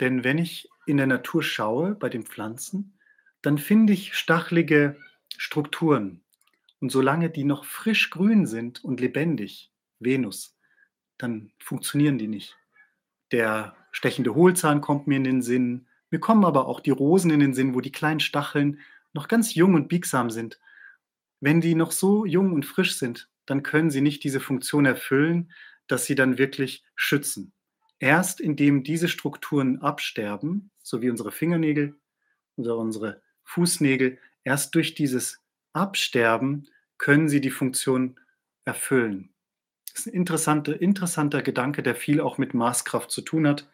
Denn 0.00 0.24
wenn 0.24 0.38
ich 0.38 0.70
in 0.86 0.96
der 0.96 1.06
Natur 1.06 1.42
schaue, 1.42 1.94
bei 1.94 2.08
den 2.08 2.24
Pflanzen, 2.24 2.98
dann 3.42 3.58
finde 3.58 3.92
ich 3.92 4.14
stachelige 4.14 4.96
Strukturen. 5.36 6.22
Und 6.80 6.90
solange 6.90 7.28
die 7.28 7.44
noch 7.44 7.66
frisch 7.66 8.08
grün 8.08 8.46
sind 8.46 8.82
und 8.82 8.98
lebendig, 8.98 9.70
Venus, 9.98 10.56
dann 11.18 11.52
funktionieren 11.58 12.16
die 12.16 12.28
nicht. 12.28 12.56
Der 13.32 13.76
stechende 13.92 14.34
Hohlzahn 14.34 14.80
kommt 14.80 15.06
mir 15.06 15.16
in 15.16 15.24
den 15.24 15.42
Sinn. 15.42 15.88
Mir 16.08 16.20
kommen 16.20 16.46
aber 16.46 16.68
auch 16.68 16.80
die 16.80 16.90
Rosen 16.90 17.30
in 17.30 17.40
den 17.40 17.52
Sinn, 17.52 17.74
wo 17.74 17.82
die 17.82 17.92
kleinen 17.92 18.20
Stacheln 18.20 18.80
noch 19.12 19.28
ganz 19.28 19.54
jung 19.54 19.74
und 19.74 19.88
biegsam 19.88 20.30
sind 20.30 20.58
wenn 21.40 21.60
die 21.60 21.74
noch 21.74 21.92
so 21.92 22.24
jung 22.24 22.52
und 22.52 22.66
frisch 22.66 22.96
sind, 22.98 23.28
dann 23.46 23.62
können 23.62 23.90
sie 23.90 24.00
nicht 24.00 24.24
diese 24.24 24.40
Funktion 24.40 24.84
erfüllen, 24.84 25.52
dass 25.86 26.04
sie 26.04 26.14
dann 26.14 26.38
wirklich 26.38 26.84
schützen. 26.94 27.52
Erst 27.98 28.40
indem 28.40 28.84
diese 28.84 29.08
Strukturen 29.08 29.80
absterben, 29.80 30.70
so 30.82 31.02
wie 31.02 31.10
unsere 31.10 31.32
Fingernägel 31.32 31.96
oder 32.56 32.76
unsere 32.76 33.22
Fußnägel, 33.44 34.18
erst 34.44 34.74
durch 34.74 34.94
dieses 34.94 35.40
Absterben 35.72 36.68
können 36.98 37.28
sie 37.28 37.40
die 37.40 37.50
Funktion 37.50 38.20
erfüllen. 38.64 39.30
Das 39.88 40.00
ist 40.00 40.06
ein 40.06 40.14
interessanter, 40.14 40.80
interessanter 40.80 41.42
Gedanke, 41.42 41.82
der 41.82 41.94
viel 41.94 42.20
auch 42.20 42.38
mit 42.38 42.54
Maßkraft 42.54 43.10
zu 43.10 43.22
tun 43.22 43.48
hat, 43.48 43.68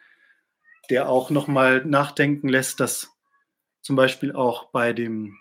der 0.89 1.09
auch 1.09 1.29
nochmal 1.29 1.85
nachdenken 1.85 2.47
lässt, 2.47 2.79
dass 2.79 3.11
zum 3.81 3.95
Beispiel 3.95 4.31
auch 4.33 4.71
bei 4.71 4.93
dem 4.93 5.37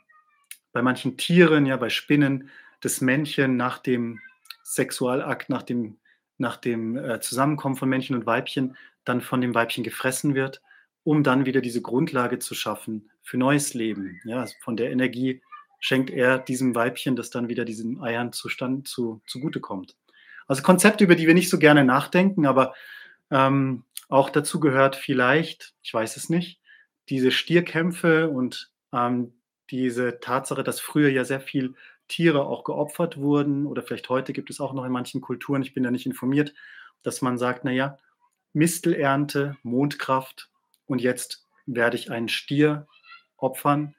bei 0.74 0.82
manchen 0.82 1.16
Tieren, 1.16 1.64
ja, 1.64 1.78
bei 1.78 1.88
Spinnen, 1.88 2.50
das 2.80 3.00
Männchen 3.00 3.56
nach 3.56 3.78
dem 3.78 4.20
Sexualakt, 4.64 5.48
nach 5.48 5.62
dem, 5.62 5.98
nach 6.36 6.56
dem 6.56 6.98
äh, 6.98 7.20
Zusammenkommen 7.20 7.76
von 7.76 7.88
Männchen 7.88 8.16
und 8.16 8.26
Weibchen, 8.26 8.76
dann 9.04 9.20
von 9.20 9.40
dem 9.40 9.54
Weibchen 9.54 9.84
gefressen 9.84 10.34
wird, 10.34 10.60
um 11.04 11.22
dann 11.22 11.46
wieder 11.46 11.60
diese 11.60 11.80
Grundlage 11.80 12.40
zu 12.40 12.54
schaffen 12.54 13.10
für 13.22 13.38
neues 13.38 13.72
Leben. 13.72 14.20
Ja, 14.24 14.40
also 14.40 14.54
von 14.60 14.76
der 14.76 14.90
Energie 14.90 15.40
schenkt 15.78 16.10
er 16.10 16.38
diesem 16.38 16.74
Weibchen, 16.74 17.14
das 17.14 17.30
dann 17.30 17.48
wieder 17.48 17.64
diesem 17.64 18.02
Eiern 18.02 18.32
zustand, 18.32 18.88
zu, 18.88 19.22
zugutekommt. 19.26 19.96
Also 20.48 20.62
Konzepte, 20.62 21.04
über 21.04 21.14
die 21.14 21.26
wir 21.26 21.34
nicht 21.34 21.50
so 21.50 21.58
gerne 21.58 21.84
nachdenken, 21.84 22.46
aber 22.46 22.74
ähm, 23.30 23.84
auch 24.08 24.28
dazu 24.28 24.58
gehört 24.58 24.96
vielleicht, 24.96 25.74
ich 25.82 25.94
weiß 25.94 26.16
es 26.16 26.28
nicht, 26.28 26.60
diese 27.08 27.30
Stierkämpfe 27.30 28.28
und 28.28 28.72
ähm, 28.92 29.34
diese 29.70 30.20
Tatsache, 30.20 30.62
dass 30.62 30.80
früher 30.80 31.08
ja 31.08 31.24
sehr 31.24 31.40
viel 31.40 31.74
Tiere 32.08 32.46
auch 32.46 32.64
geopfert 32.64 33.16
wurden 33.16 33.66
oder 33.66 33.82
vielleicht 33.82 34.08
heute 34.08 34.32
gibt 34.32 34.50
es 34.50 34.60
auch 34.60 34.74
noch 34.74 34.84
in 34.84 34.92
manchen 34.92 35.20
Kulturen, 35.20 35.62
ich 35.62 35.74
bin 35.74 35.82
da 35.82 35.90
nicht 35.90 36.06
informiert, 36.06 36.54
dass 37.02 37.22
man 37.22 37.38
sagt, 37.38 37.64
naja, 37.64 37.98
Mistelernte, 38.52 39.56
Mondkraft 39.62 40.50
und 40.86 41.00
jetzt 41.00 41.46
werde 41.66 41.96
ich 41.96 42.10
einen 42.10 42.28
Stier 42.28 42.86
opfern, 43.36 43.94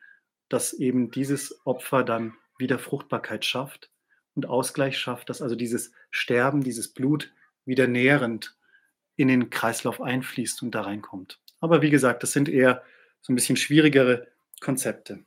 dass 0.50 0.74
eben 0.74 1.12
dieses 1.12 1.66
Opfer 1.66 2.04
dann 2.04 2.36
wieder 2.58 2.80
Fruchtbarkeit 2.80 3.44
schafft 3.44 3.90
und 4.36 4.46
Ausgleich 4.46 4.98
schafft, 4.98 5.30
dass 5.30 5.42
also 5.42 5.56
dieses 5.56 5.92
Sterben, 6.12 6.64
dieses 6.64 6.94
Blut 6.94 7.34
wieder 7.66 7.88
nährend 7.88 8.56
in 9.16 9.28
den 9.28 9.50
Kreislauf 9.50 10.02
einfließt 10.02 10.62
und 10.62 10.72
da 10.72 10.82
reinkommt. 10.82 11.40
Aber 11.60 11.82
wie 11.82 11.90
gesagt, 11.90 12.22
das 12.22 12.34
sind 12.34 12.50
eher 12.50 12.84
so 13.22 13.34
ein 13.34 13.36
bisschen 13.36 13.58
schwierigere 13.58 14.28
Konzepte. 14.62 15.24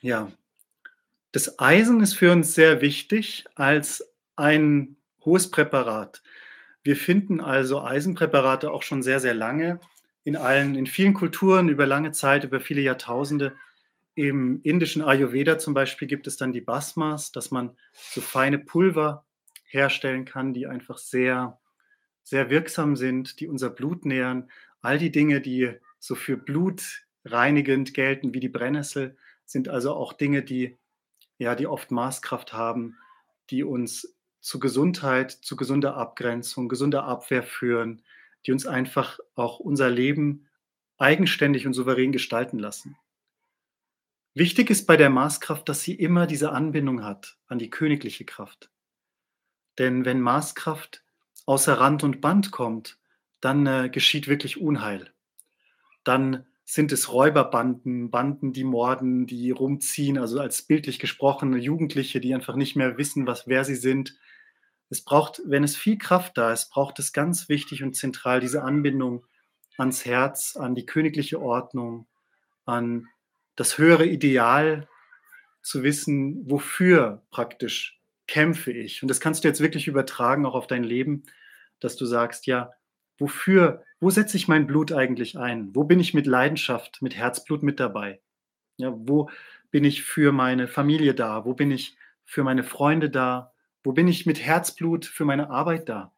Ja, 0.00 0.32
das 1.30 1.58
Eisen 1.58 2.00
ist 2.00 2.14
für 2.14 2.32
uns 2.32 2.54
sehr 2.54 2.80
wichtig 2.80 3.44
als 3.54 4.12
ein 4.36 4.96
hohes 5.24 5.50
Präparat. 5.50 6.22
Wir 6.82 6.96
finden 6.96 7.40
also 7.40 7.82
Eisenpräparate 7.82 8.70
auch 8.70 8.82
schon 8.82 9.02
sehr, 9.02 9.20
sehr 9.20 9.34
lange 9.34 9.80
in 10.24 10.36
allen, 10.36 10.74
in 10.74 10.86
vielen 10.86 11.14
Kulturen 11.14 11.68
über 11.68 11.86
lange 11.86 12.12
Zeit, 12.12 12.44
über 12.44 12.60
viele 12.60 12.80
Jahrtausende. 12.80 13.54
Im 14.14 14.60
indischen 14.62 15.02
Ayurveda 15.02 15.58
zum 15.58 15.74
Beispiel 15.74 16.06
gibt 16.06 16.26
es 16.26 16.36
dann 16.36 16.52
die 16.52 16.60
Basmas, 16.60 17.32
dass 17.32 17.50
man 17.50 17.76
so 17.92 18.20
feine 18.20 18.58
Pulver 18.58 19.24
herstellen 19.64 20.24
kann, 20.24 20.52
die 20.52 20.66
einfach 20.66 20.98
sehr, 20.98 21.58
sehr 22.22 22.50
wirksam 22.50 22.96
sind, 22.96 23.40
die 23.40 23.48
unser 23.48 23.70
Blut 23.70 24.04
nähern. 24.04 24.50
All 24.82 24.98
die 24.98 25.12
Dinge, 25.12 25.40
die 25.40 25.78
so 26.02 26.16
für 26.16 26.36
Blut 26.36 27.04
reinigend 27.24 27.94
gelten 27.94 28.34
wie 28.34 28.40
die 28.40 28.48
Brennnessel, 28.48 29.16
sind 29.44 29.68
also 29.68 29.94
auch 29.94 30.12
Dinge, 30.12 30.42
die, 30.42 30.76
ja, 31.38 31.54
die 31.54 31.68
oft 31.68 31.92
Maßkraft 31.92 32.52
haben, 32.52 32.98
die 33.50 33.62
uns 33.62 34.16
zu 34.40 34.58
Gesundheit, 34.58 35.30
zu 35.30 35.54
gesunder 35.54 35.96
Abgrenzung, 35.96 36.68
gesunder 36.68 37.04
Abwehr 37.04 37.44
führen, 37.44 38.02
die 38.44 38.50
uns 38.50 38.66
einfach 38.66 39.20
auch 39.36 39.60
unser 39.60 39.90
Leben 39.90 40.48
eigenständig 40.98 41.68
und 41.68 41.72
souverän 41.72 42.10
gestalten 42.10 42.58
lassen. 42.58 42.96
Wichtig 44.34 44.70
ist 44.70 44.86
bei 44.86 44.96
der 44.96 45.10
Maßkraft, 45.10 45.68
dass 45.68 45.82
sie 45.82 45.94
immer 45.94 46.26
diese 46.26 46.50
Anbindung 46.50 47.04
hat 47.04 47.38
an 47.46 47.60
die 47.60 47.70
königliche 47.70 48.24
Kraft. 48.24 48.72
Denn 49.78 50.04
wenn 50.04 50.20
Maßkraft 50.20 51.04
außer 51.46 51.74
Rand 51.74 52.02
und 52.02 52.20
Band 52.20 52.50
kommt, 52.50 52.98
dann 53.40 53.66
äh, 53.66 53.88
geschieht 53.88 54.26
wirklich 54.26 54.60
Unheil 54.60 55.12
dann 56.04 56.46
sind 56.64 56.92
es 56.92 57.12
Räuberbanden, 57.12 58.10
Banden, 58.10 58.52
die 58.52 58.64
morden, 58.64 59.26
die 59.26 59.50
rumziehen, 59.50 60.18
also 60.18 60.40
als 60.40 60.62
bildlich 60.62 60.98
gesprochene 60.98 61.58
Jugendliche, 61.58 62.20
die 62.20 62.34
einfach 62.34 62.56
nicht 62.56 62.76
mehr 62.76 62.96
wissen, 62.98 63.26
was, 63.26 63.46
wer 63.46 63.64
sie 63.64 63.74
sind. 63.74 64.16
Es 64.88 65.02
braucht, 65.02 65.42
wenn 65.44 65.64
es 65.64 65.76
viel 65.76 65.98
Kraft 65.98 66.38
da 66.38 66.52
ist, 66.52 66.70
braucht 66.70 66.98
es 66.98 67.12
ganz 67.12 67.48
wichtig 67.48 67.82
und 67.82 67.94
zentral 67.94 68.40
diese 68.40 68.62
Anbindung 68.62 69.26
ans 69.76 70.04
Herz, 70.04 70.56
an 70.56 70.74
die 70.74 70.86
königliche 70.86 71.40
Ordnung, 71.40 72.06
an 72.64 73.08
das 73.56 73.78
höhere 73.78 74.06
Ideal, 74.06 74.88
zu 75.62 75.82
wissen, 75.82 76.50
wofür 76.50 77.22
praktisch 77.30 78.00
kämpfe 78.26 78.72
ich. 78.72 79.02
Und 79.02 79.08
das 79.08 79.20
kannst 79.20 79.44
du 79.44 79.48
jetzt 79.48 79.60
wirklich 79.60 79.86
übertragen, 79.86 80.44
auch 80.44 80.54
auf 80.54 80.66
dein 80.66 80.84
Leben, 80.84 81.22
dass 81.80 81.96
du 81.96 82.04
sagst, 82.04 82.46
ja, 82.46 82.72
wofür, 83.22 83.84
wo 84.00 84.10
setze 84.10 84.36
ich 84.36 84.48
mein 84.48 84.66
Blut 84.66 84.92
eigentlich 84.92 85.38
ein? 85.38 85.74
Wo 85.74 85.84
bin 85.84 86.00
ich 86.00 86.12
mit 86.12 86.26
Leidenschaft, 86.26 87.00
mit 87.00 87.16
Herzblut 87.16 87.62
mit 87.62 87.80
dabei? 87.80 88.20
Ja, 88.76 88.92
wo 88.94 89.30
bin 89.70 89.84
ich 89.84 90.02
für 90.02 90.32
meine 90.32 90.68
Familie 90.68 91.14
da? 91.14 91.44
Wo 91.46 91.54
bin 91.54 91.70
ich 91.70 91.96
für 92.24 92.42
meine 92.42 92.64
Freunde 92.64 93.08
da? 93.08 93.54
Wo 93.84 93.92
bin 93.92 94.08
ich 94.08 94.26
mit 94.26 94.40
Herzblut 94.40 95.06
für 95.06 95.24
meine 95.24 95.50
Arbeit 95.50 95.88
da? 95.88 96.12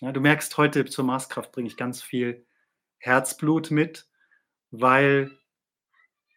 Ja, 0.00 0.12
du 0.12 0.20
merkst, 0.20 0.56
heute 0.58 0.84
zur 0.84 1.04
Maßkraft 1.04 1.52
bringe 1.52 1.68
ich 1.68 1.76
ganz 1.76 2.02
viel 2.02 2.44
Herzblut 2.98 3.70
mit, 3.70 4.08
weil 4.70 5.30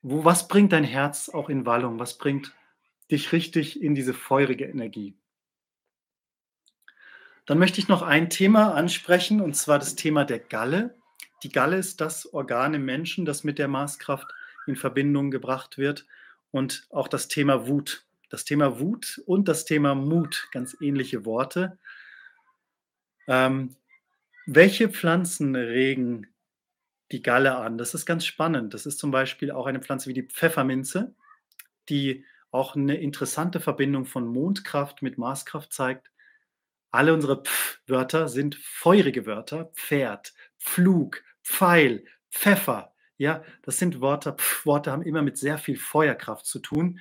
wo, 0.03 0.23
was 0.25 0.47
bringt 0.47 0.71
dein 0.73 0.83
Herz 0.83 1.29
auch 1.29 1.49
in 1.49 1.65
Wallung? 1.65 1.99
Was 1.99 2.17
bringt 2.17 2.53
dich 3.11 3.31
richtig 3.33 3.81
in 3.81 3.95
diese 3.95 4.13
feurige 4.13 4.65
Energie? 4.65 5.15
Dann 7.45 7.57
möchte 7.57 7.79
ich 7.79 7.87
noch 7.87 8.01
ein 8.01 8.29
Thema 8.29 8.73
ansprechen, 8.73 9.41
und 9.41 9.55
zwar 9.55 9.79
das 9.79 9.95
Thema 9.95 10.25
der 10.25 10.39
Galle. 10.39 10.95
Die 11.43 11.51
Galle 11.51 11.77
ist 11.77 12.01
das 12.01 12.31
Organ 12.33 12.73
im 12.73 12.85
Menschen, 12.85 13.25
das 13.25 13.43
mit 13.43 13.57
der 13.57 13.67
Maßkraft 13.67 14.27
in 14.67 14.75
Verbindung 14.75 15.31
gebracht 15.31 15.77
wird. 15.77 16.05
Und 16.51 16.87
auch 16.91 17.07
das 17.07 17.27
Thema 17.27 17.67
Wut. 17.67 18.05
Das 18.29 18.45
Thema 18.45 18.79
Wut 18.79 19.21
und 19.25 19.47
das 19.47 19.65
Thema 19.65 19.95
Mut, 19.95 20.47
ganz 20.51 20.77
ähnliche 20.79 21.25
Worte. 21.25 21.77
Ähm, 23.27 23.75
welche 24.45 24.89
Pflanzen 24.89 25.55
regen 25.55 26.27
die 27.11 27.21
Galle 27.21 27.57
an. 27.57 27.77
Das 27.77 27.93
ist 27.93 28.05
ganz 28.05 28.25
spannend. 28.25 28.73
Das 28.73 28.85
ist 28.85 28.99
zum 28.99 29.11
Beispiel 29.11 29.51
auch 29.51 29.65
eine 29.65 29.81
Pflanze 29.81 30.09
wie 30.09 30.13
die 30.13 30.23
Pfefferminze, 30.23 31.13
die 31.89 32.25
auch 32.51 32.75
eine 32.75 32.95
interessante 32.95 33.59
Verbindung 33.59 34.05
von 34.05 34.27
Mondkraft 34.27 35.01
mit 35.01 35.17
Marskraft 35.17 35.73
zeigt. 35.73 36.10
Alle 36.91 37.13
unsere 37.13 37.43
Pf-Wörter 37.43 38.27
sind 38.27 38.55
feurige 38.55 39.25
Wörter. 39.25 39.71
Pferd, 39.75 40.33
Pflug, 40.59 41.23
Pfeil, 41.43 42.05
Pfeffer. 42.29 42.93
Ja, 43.17 43.43
das 43.61 43.77
sind 43.77 44.01
Worte, 44.01 44.33
Pf-Worte 44.33 44.91
haben 44.91 45.03
immer 45.03 45.21
mit 45.21 45.37
sehr 45.37 45.57
viel 45.57 45.77
Feuerkraft 45.77 46.45
zu 46.45 46.59
tun. 46.59 46.99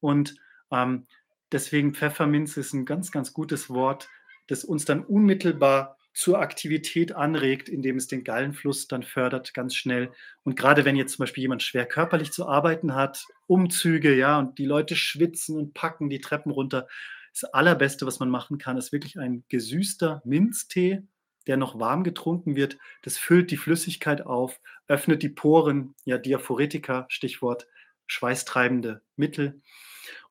Und 0.00 0.36
ähm, 0.70 1.06
deswegen 1.50 1.94
Pfefferminze 1.94 2.60
ist 2.60 2.72
ein 2.72 2.84
ganz, 2.84 3.10
ganz 3.10 3.32
gutes 3.32 3.70
Wort, 3.70 4.08
das 4.48 4.64
uns 4.64 4.84
dann 4.84 5.04
unmittelbar 5.04 5.96
zur 6.14 6.40
Aktivität 6.40 7.12
anregt, 7.12 7.68
indem 7.68 7.96
es 7.96 8.06
den 8.06 8.22
Gallenfluss 8.22 8.86
dann 8.86 9.02
fördert 9.02 9.54
ganz 9.54 9.74
schnell. 9.74 10.12
Und 10.44 10.56
gerade 10.56 10.84
wenn 10.84 10.96
jetzt 10.96 11.14
zum 11.14 11.22
Beispiel 11.22 11.42
jemand 11.42 11.62
schwer 11.62 11.86
körperlich 11.86 12.32
zu 12.32 12.46
arbeiten 12.46 12.94
hat, 12.94 13.24
Umzüge, 13.46 14.14
ja, 14.14 14.38
und 14.38 14.58
die 14.58 14.66
Leute 14.66 14.94
schwitzen 14.94 15.56
und 15.56 15.72
packen 15.72 16.10
die 16.10 16.20
Treppen 16.20 16.52
runter, 16.52 16.86
das 17.32 17.44
Allerbeste, 17.52 18.06
was 18.06 18.20
man 18.20 18.30
machen 18.30 18.58
kann, 18.58 18.76
ist 18.76 18.92
wirklich 18.92 19.18
ein 19.18 19.44
gesüßter 19.48 20.22
Minztee, 20.24 21.02
der 21.46 21.56
noch 21.56 21.78
warm 21.78 22.04
getrunken 22.04 22.56
wird. 22.56 22.78
Das 23.02 23.18
füllt 23.18 23.50
die 23.50 23.56
Flüssigkeit 23.56 24.22
auf, 24.22 24.60
öffnet 24.86 25.22
die 25.22 25.28
Poren, 25.28 25.94
ja, 26.04 26.18
Diaphoretika, 26.18 27.06
Stichwort 27.08 27.66
schweißtreibende 28.06 29.02
Mittel 29.16 29.60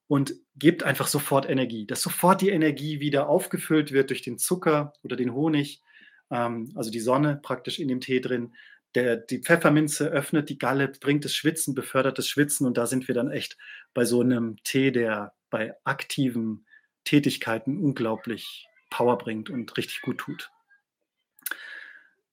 und 0.07 0.35
gibt 0.55 0.83
einfach 0.83 1.07
sofort 1.07 1.49
Energie, 1.49 1.87
dass 1.87 2.01
sofort 2.01 2.41
die 2.41 2.49
Energie 2.49 2.99
wieder 2.99 3.27
aufgefüllt 3.29 3.91
wird 3.91 4.09
durch 4.09 4.21
den 4.21 4.37
Zucker 4.37 4.93
oder 5.03 5.15
den 5.15 5.33
Honig, 5.33 5.81
ähm, 6.29 6.71
also 6.75 6.91
die 6.91 6.99
Sonne 6.99 7.39
praktisch 7.41 7.79
in 7.79 7.87
dem 7.87 8.01
Tee 8.01 8.21
drin. 8.21 8.53
Der, 8.93 9.15
die 9.15 9.39
Pfefferminze 9.39 10.09
öffnet 10.09 10.49
die 10.49 10.57
Galle, 10.57 10.89
bringt 10.89 11.23
das 11.23 11.33
Schwitzen, 11.33 11.73
befördert 11.73 12.17
das 12.17 12.27
Schwitzen 12.27 12.67
und 12.67 12.77
da 12.77 12.85
sind 12.87 13.07
wir 13.07 13.15
dann 13.15 13.31
echt 13.31 13.57
bei 13.93 14.03
so 14.05 14.21
einem 14.21 14.57
Tee, 14.63 14.91
der 14.91 15.33
bei 15.49 15.73
aktiven 15.85 16.65
Tätigkeiten 17.03 17.77
unglaublich 17.79 18.67
Power 18.89 19.17
bringt 19.17 19.49
und 19.49 19.75
richtig 19.77 20.01
gut 20.01 20.19
tut. 20.19 20.51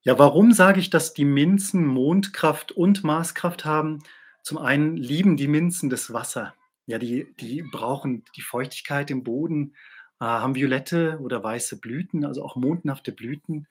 Ja, 0.03 0.19
warum 0.19 0.53
sage 0.53 0.81
ich, 0.81 0.91
dass 0.91 1.13
die 1.13 1.25
Minzen 1.25 1.87
Mondkraft 1.87 2.73
und 2.73 3.05
Marskraft 3.05 3.65
haben? 3.65 4.03
Zum 4.43 4.59
einen 4.59 4.97
lieben 4.97 5.37
die 5.37 5.49
Minzen 5.49 5.91
das 5.91 6.13
Wasser. 6.13 6.55
Ja, 6.87 6.99
die, 6.99 7.35
die 7.41 7.63
brauchen 7.63 8.25
die 8.37 8.41
Feuchtigkeit 8.41 9.11
im 9.11 9.23
Boden, 9.23 9.75
äh, 10.21 10.25
haben 10.25 10.55
violette 10.55 11.19
oder 11.21 11.45
weiße 11.45 11.81
Blüten, 11.81 12.25
also 12.25 12.43
auch 12.43 12.57
mondenhafte 12.57 13.13
Blüten. 13.13 13.67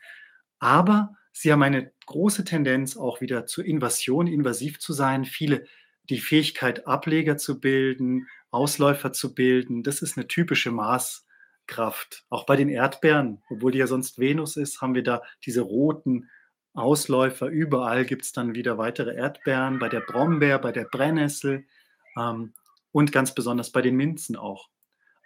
Aber 0.59 1.15
sie 1.31 1.51
haben 1.51 1.63
eine 1.63 1.91
große 2.05 2.43
Tendenz 2.43 2.97
auch 2.97 3.21
wieder 3.21 3.45
zur 3.45 3.65
Invasion, 3.65 4.27
invasiv 4.27 4.79
zu 4.79 4.93
sein. 4.93 5.25
Viele 5.25 5.65
die 6.09 6.19
Fähigkeit, 6.19 6.87
Ableger 6.87 7.37
zu 7.37 7.59
bilden, 7.59 8.27
Ausläufer 8.49 9.11
zu 9.11 9.33
bilden, 9.33 9.83
das 9.83 10.01
ist 10.01 10.17
eine 10.17 10.27
typische 10.27 10.71
Maßkraft. 10.71 12.25
Auch 12.29 12.45
bei 12.45 12.55
den 12.55 12.69
Erdbeeren, 12.69 13.43
obwohl 13.49 13.71
die 13.71 13.79
ja 13.79 13.87
sonst 13.87 14.19
Venus 14.19 14.55
ist, 14.55 14.81
haben 14.81 14.95
wir 14.95 15.03
da 15.03 15.21
diese 15.45 15.61
roten 15.61 16.29
Ausläufer. 16.73 17.47
Überall 17.47 18.05
gibt 18.05 18.23
es 18.23 18.31
dann 18.31 18.55
wieder 18.55 18.77
weitere 18.77 19.15
Erdbeeren, 19.15 19.79
bei 19.79 19.89
der 19.89 20.01
Brombeer, 20.01 20.59
bei 20.59 20.71
der 20.71 20.85
Brennnessel. 20.85 21.65
Ähm, 22.17 22.53
und 22.91 23.11
ganz 23.11 23.35
besonders 23.35 23.71
bei 23.71 23.83
den 23.83 23.95
Minzen 23.95 24.35
auch. 24.35 24.69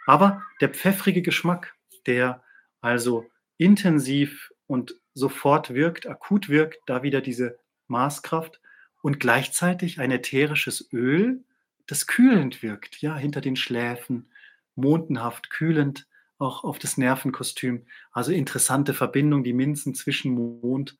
Aber 0.05 0.41
der 0.59 0.69
pfeffrige 0.69 1.21
Geschmack, 1.21 1.73
der 2.05 2.43
also 2.81 3.29
intensiv 3.57 4.51
und 4.67 4.95
sofort 5.13 5.73
wirkt, 5.73 6.07
akut 6.07 6.49
wirkt, 6.49 6.79
da 6.85 7.01
wieder 7.03 7.21
diese 7.21 7.59
Maßkraft 7.87 8.59
und 9.01 9.19
gleichzeitig 9.19 9.99
ein 9.99 10.11
ätherisches 10.11 10.91
Öl, 10.93 11.43
das 11.87 12.07
kühlend 12.07 12.63
wirkt, 12.63 13.01
ja, 13.01 13.15
hinter 13.17 13.41
den 13.41 13.55
Schläfen, 13.55 14.29
mondenhaft, 14.75 15.49
kühlend, 15.49 16.07
auch 16.37 16.63
auf 16.63 16.79
das 16.79 16.97
Nervenkostüm. 16.97 17.85
Also 18.11 18.31
interessante 18.31 18.93
Verbindung, 18.93 19.43
die 19.43 19.53
Minzen 19.53 19.93
zwischen 19.93 20.33
Mond 20.33 20.97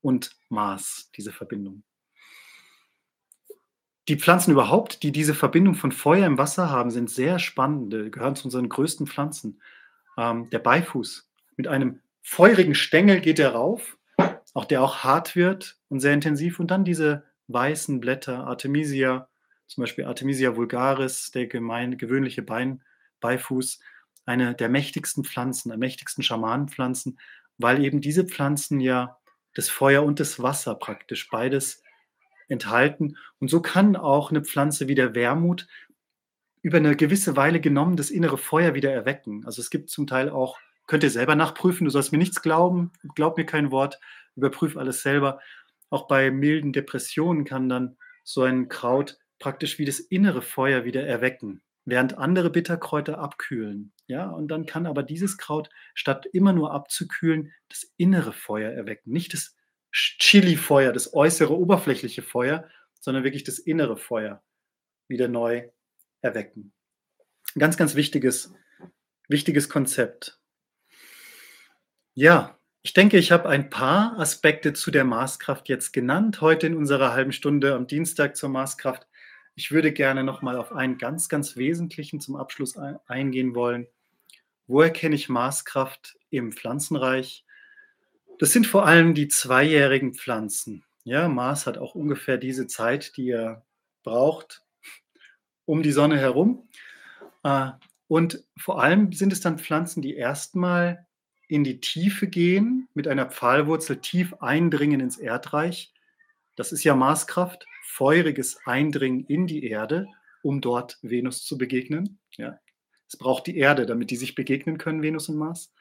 und 0.00 0.36
Mars, 0.48 1.10
diese 1.16 1.32
Verbindung. 1.32 1.82
Die 4.08 4.16
Pflanzen 4.16 4.50
überhaupt, 4.50 5.02
die 5.04 5.12
diese 5.12 5.34
Verbindung 5.34 5.76
von 5.76 5.92
Feuer 5.92 6.26
im 6.26 6.38
Wasser 6.38 6.70
haben, 6.70 6.90
sind 6.90 7.10
sehr 7.10 7.38
spannende, 7.38 8.10
gehören 8.10 8.34
zu 8.34 8.46
unseren 8.46 8.68
größten 8.68 9.06
Pflanzen. 9.06 9.60
Ähm, 10.18 10.50
der 10.50 10.58
Beifuß. 10.58 11.30
Mit 11.56 11.68
einem 11.68 12.00
feurigen 12.22 12.74
Stängel 12.74 13.20
geht 13.20 13.38
er 13.38 13.52
rauf, 13.52 13.98
auch 14.54 14.64
der 14.64 14.82
auch 14.82 15.04
hart 15.04 15.36
wird 15.36 15.78
und 15.88 16.00
sehr 16.00 16.14
intensiv. 16.14 16.58
Und 16.58 16.72
dann 16.72 16.84
diese 16.84 17.29
weißen 17.52 18.00
Blätter, 18.00 18.46
Artemisia, 18.46 19.28
zum 19.66 19.82
Beispiel 19.82 20.04
Artemisia 20.04 20.56
vulgaris, 20.56 21.30
der 21.30 21.46
gemein, 21.46 21.98
gewöhnliche 21.98 22.42
Bein, 22.42 22.82
Beifuß, 23.20 23.80
eine 24.26 24.54
der 24.54 24.68
mächtigsten 24.68 25.24
Pflanzen, 25.24 25.70
der 25.70 25.78
mächtigsten 25.78 26.22
Schamanenpflanzen, 26.22 27.18
weil 27.58 27.84
eben 27.84 28.00
diese 28.00 28.24
Pflanzen 28.24 28.80
ja 28.80 29.18
das 29.54 29.68
Feuer 29.68 30.04
und 30.04 30.20
das 30.20 30.42
Wasser 30.42 30.74
praktisch 30.74 31.28
beides 31.28 31.82
enthalten. 32.48 33.16
Und 33.38 33.48
so 33.48 33.60
kann 33.60 33.96
auch 33.96 34.30
eine 34.30 34.42
Pflanze 34.42 34.88
wie 34.88 34.94
der 34.94 35.14
Wermut 35.14 35.66
über 36.62 36.78
eine 36.78 36.96
gewisse 36.96 37.36
Weile 37.36 37.60
genommen 37.60 37.96
das 37.96 38.10
innere 38.10 38.38
Feuer 38.38 38.74
wieder 38.74 38.92
erwecken. 38.92 39.44
Also 39.46 39.62
es 39.62 39.70
gibt 39.70 39.90
zum 39.90 40.06
Teil 40.06 40.28
auch, 40.28 40.58
könnt 40.86 41.02
ihr 41.02 41.10
selber 41.10 41.34
nachprüfen, 41.34 41.84
du 41.84 41.90
sollst 41.90 42.12
mir 42.12 42.18
nichts 42.18 42.42
glauben, 42.42 42.92
glaub 43.14 43.36
mir 43.36 43.46
kein 43.46 43.70
Wort, 43.70 43.98
überprüf 44.36 44.76
alles 44.76 45.02
selber. 45.02 45.40
Auch 45.90 46.06
bei 46.08 46.30
milden 46.30 46.72
Depressionen 46.72 47.44
kann 47.44 47.68
dann 47.68 47.96
so 48.24 48.42
ein 48.42 48.68
Kraut 48.68 49.18
praktisch 49.38 49.78
wie 49.78 49.84
das 49.84 49.98
innere 49.98 50.42
Feuer 50.42 50.84
wieder 50.84 51.04
erwecken, 51.06 51.62
während 51.84 52.16
andere 52.16 52.50
Bitterkräuter 52.50 53.18
abkühlen. 53.18 53.92
Ja, 54.06 54.28
und 54.28 54.48
dann 54.48 54.66
kann 54.66 54.86
aber 54.86 55.02
dieses 55.02 55.38
Kraut 55.38 55.70
statt 55.94 56.26
immer 56.32 56.52
nur 56.52 56.72
abzukühlen, 56.72 57.52
das 57.68 57.92
innere 57.96 58.32
Feuer 58.32 58.70
erwecken, 58.72 59.10
nicht 59.12 59.34
das 59.34 59.56
Chili-Feuer, 59.92 60.92
das 60.92 61.12
äußere, 61.14 61.56
oberflächliche 61.56 62.22
Feuer, 62.22 62.68
sondern 63.00 63.24
wirklich 63.24 63.44
das 63.44 63.58
innere 63.58 63.96
Feuer 63.96 64.42
wieder 65.08 65.26
neu 65.26 65.68
erwecken. 66.20 66.72
Ganz, 67.58 67.76
ganz 67.76 67.96
wichtiges, 67.96 68.54
wichtiges 69.28 69.68
Konzept. 69.68 70.40
Ja, 72.14 72.59
ich 72.82 72.94
denke, 72.94 73.18
ich 73.18 73.30
habe 73.30 73.48
ein 73.48 73.68
paar 73.68 74.18
Aspekte 74.18 74.72
zu 74.72 74.90
der 74.90 75.04
Maßkraft 75.04 75.68
jetzt 75.68 75.92
genannt, 75.92 76.40
heute 76.40 76.66
in 76.66 76.76
unserer 76.76 77.12
halben 77.12 77.32
Stunde 77.32 77.74
am 77.74 77.86
Dienstag 77.86 78.36
zur 78.36 78.48
Maßkraft. 78.48 79.06
Ich 79.54 79.70
würde 79.70 79.92
gerne 79.92 80.24
nochmal 80.24 80.56
auf 80.56 80.72
einen 80.72 80.96
ganz, 80.96 81.28
ganz 81.28 81.56
wesentlichen 81.56 82.20
zum 82.20 82.36
Abschluss 82.36 82.78
eingehen 83.06 83.54
wollen. 83.54 83.86
Wo 84.66 84.80
erkenne 84.80 85.14
ich 85.14 85.28
Maßkraft 85.28 86.16
im 86.30 86.52
Pflanzenreich? 86.52 87.44
Das 88.38 88.52
sind 88.52 88.66
vor 88.66 88.86
allem 88.86 89.14
die 89.14 89.28
zweijährigen 89.28 90.14
Pflanzen. 90.14 90.84
Ja, 91.04 91.28
Mars 91.28 91.66
hat 91.66 91.76
auch 91.76 91.94
ungefähr 91.94 92.38
diese 92.38 92.66
Zeit, 92.66 93.16
die 93.18 93.30
er 93.30 93.66
braucht, 94.04 94.62
um 95.66 95.82
die 95.82 95.92
Sonne 95.92 96.18
herum. 96.18 96.66
Äh, 97.42 97.72
und 98.08 98.42
vor 98.56 98.82
allem 98.82 99.12
sind 99.12 99.32
es 99.34 99.40
dann 99.40 99.58
Pflanzen, 99.58 100.00
die 100.00 100.14
erstmal 100.14 101.06
in 101.50 101.64
die 101.64 101.80
Tiefe 101.80 102.26
gehen, 102.26 102.88
mit 102.94 103.08
einer 103.08 103.26
Pfahlwurzel 103.26 103.96
tief 103.98 104.34
eindringen 104.40 105.00
ins 105.00 105.18
Erdreich. 105.18 105.92
Das 106.56 106.72
ist 106.72 106.84
ja 106.84 106.94
Marskraft, 106.94 107.66
feuriges 107.84 108.58
Eindringen 108.64 109.24
in 109.26 109.46
die 109.46 109.64
Erde, 109.64 110.06
um 110.42 110.60
dort 110.60 110.98
Venus 111.02 111.44
zu 111.44 111.58
begegnen. 111.58 112.18
Ja. 112.36 112.58
Es 113.08 113.16
braucht 113.16 113.46
die 113.46 113.56
Erde, 113.56 113.86
damit 113.86 114.10
die 114.10 114.16
sich 114.16 114.34
begegnen 114.34 114.78
können, 114.78 115.02
Venus 115.02 115.28
und 115.28 115.36
Mars 115.36 115.72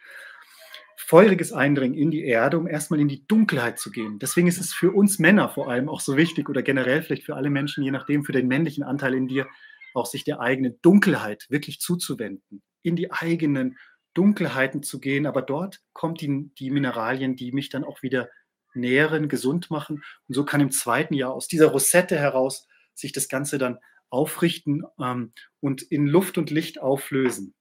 feuriges 1.10 1.54
Eindringen 1.54 1.98
in 1.98 2.12
die 2.12 2.24
Erde, 2.24 2.60
um 2.60 2.68
erstmal 2.68 3.00
in 3.00 3.08
die 3.08 3.26
Dunkelheit 3.26 3.80
zu 3.80 3.90
gehen. 3.90 4.20
Deswegen 4.20 4.48
ist 4.48 4.60
es 4.60 4.74
für 4.74 4.92
uns 4.92 5.18
Männer 5.18 5.50
vor 5.50 5.68
allem 5.68 5.90
auch 5.90 6.02
so 6.02 6.18
wichtig 6.18 6.50
oder 6.50 6.62
generell 6.62 7.02
vielleicht 7.02 7.24
für 7.24 7.36
alle 7.36 7.50
Menschen, 7.50 7.84
je 7.84 7.90
nachdem, 7.90 8.24
für 8.24 8.32
den 8.32 8.48
männlichen 8.48 8.84
Anteil 8.84 9.16
in 9.16 9.28
dir, 9.28 9.48
auch 9.96 10.06
sich 10.06 10.24
der 10.24 10.40
eigenen 10.40 10.78
Dunkelheit 10.84 11.48
wirklich 11.50 11.80
zuzuwenden, 11.80 12.62
in 12.84 12.96
die 12.96 13.12
eigenen 13.12 13.80
Dunkelheiten 14.14 14.84
zu 14.84 15.00
gehen. 15.00 15.26
Aber 15.26 15.42
dort 15.42 15.82
kommt 15.94 16.22
die, 16.22 16.52
die 16.58 16.72
Mineralien, 16.72 17.36
die 17.36 17.52
mich 17.52 17.70
dann 17.70 17.84
auch 17.84 18.02
wieder 18.02 18.30
nähren, 18.74 19.30
gesund 19.30 19.72
machen. 19.72 20.04
Und 20.28 20.36
so 20.36 20.46
kann 20.46 20.62
im 20.62 20.72
zweiten 20.72 21.14
Jahr 21.14 21.34
aus 21.34 21.48
dieser 21.48 21.68
Rosette 21.68 22.18
heraus 22.18 22.68
sich 22.94 23.12
das 23.12 23.28
Ganze 23.28 23.58
dann 23.58 23.80
aufrichten 24.10 24.84
ähm, 25.00 25.34
und 25.60 25.82
in 25.84 26.08
Luft 26.08 26.38
und 26.38 26.50
Licht 26.50 26.80
auflösen. 26.80 27.54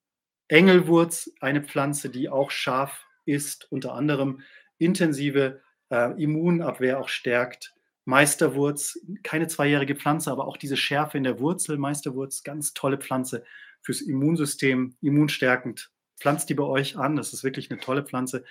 Engelwurz, 0.49 1.31
eine 1.41 1.63
Pflanze, 1.63 2.09
die 2.09 2.29
auch 2.29 2.51
scharf 2.51 3.05
ist 3.27 3.71
unter 3.71 3.93
anderem 3.93 4.41
intensive 4.79 5.61
äh, 5.91 6.23
Immunabwehr 6.23 6.99
auch 6.99 7.09
stärkt. 7.09 7.75
Meisterwurz, 8.07 8.99
keine 9.23 9.49
zweijährige 9.49 9.95
Pflanze, 9.95 10.33
aber 10.33 10.47
auch 10.47 10.57
diese 10.57 10.79
Schärfe 10.79 11.19
in 11.19 11.25
der 11.25 11.41
Wurzel, 11.41 11.77
Meisterwurz, 11.77 12.43
ganz 12.43 12.73
tolle 12.73 12.97
Pflanze 12.97 13.45
fürs 13.83 14.01
Immunsystem, 14.01 14.97
immunstärkend. 15.03 15.91
Pflanzt 16.21 16.49
die 16.49 16.55
bei 16.55 16.65
euch 16.65 16.97
an, 16.97 17.17
das 17.17 17.33
ist 17.33 17.45
wirklich 17.45 17.71
eine 17.71 17.81
tolle 17.81 18.05
Pflanze. 18.05 18.45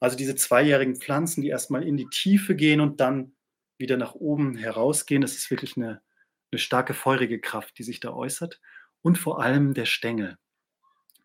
Also 0.00 0.16
diese 0.16 0.34
zweijährigen 0.34 0.96
Pflanzen, 0.96 1.42
die 1.42 1.48
erstmal 1.48 1.82
in 1.82 1.96
die 1.96 2.08
Tiefe 2.08 2.54
gehen 2.54 2.80
und 2.80 3.00
dann 3.00 3.34
wieder 3.78 3.96
nach 3.96 4.14
oben 4.14 4.56
herausgehen. 4.56 5.22
Das 5.22 5.34
ist 5.34 5.50
wirklich 5.50 5.76
eine, 5.76 6.02
eine 6.50 6.58
starke 6.58 6.94
feurige 6.94 7.40
Kraft, 7.40 7.78
die 7.78 7.82
sich 7.82 8.00
da 8.00 8.12
äußert. 8.12 8.60
Und 9.02 9.18
vor 9.18 9.40
allem 9.40 9.74
der 9.74 9.84
Stängel. 9.84 10.36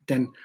Denn 0.10 0.36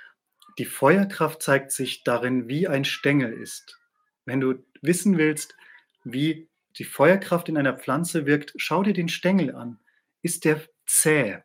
die 0.58 0.64
Feuerkraft 0.64 1.42
zeigt 1.42 1.70
sich 1.70 2.02
darin, 2.02 2.48
wie 2.48 2.66
ein 2.66 2.84
Stängel 2.84 3.32
ist. 3.32 3.78
Wenn 4.24 4.40
du 4.40 4.64
wissen 4.80 5.18
willst, 5.18 5.54
wie 6.04 6.48
die 6.78 6.84
Feuerkraft 6.84 7.48
in 7.48 7.58
einer 7.58 7.76
Pflanze 7.76 8.26
wirkt, 8.26 8.54
schau 8.56 8.82
dir 8.82 8.94
den 8.94 9.08
Stängel 9.08 9.54
an. 9.54 9.78
Ist 10.22 10.44
der 10.44 10.62
zäh? 10.86 11.42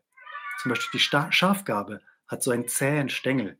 Zum 0.61 0.69
Beispiel 0.69 0.99
die 0.99 1.33
Schafgabe 1.33 2.01
hat 2.27 2.43
so 2.43 2.51
einen 2.51 2.67
zähen 2.67 3.09
Stängel. 3.09 3.57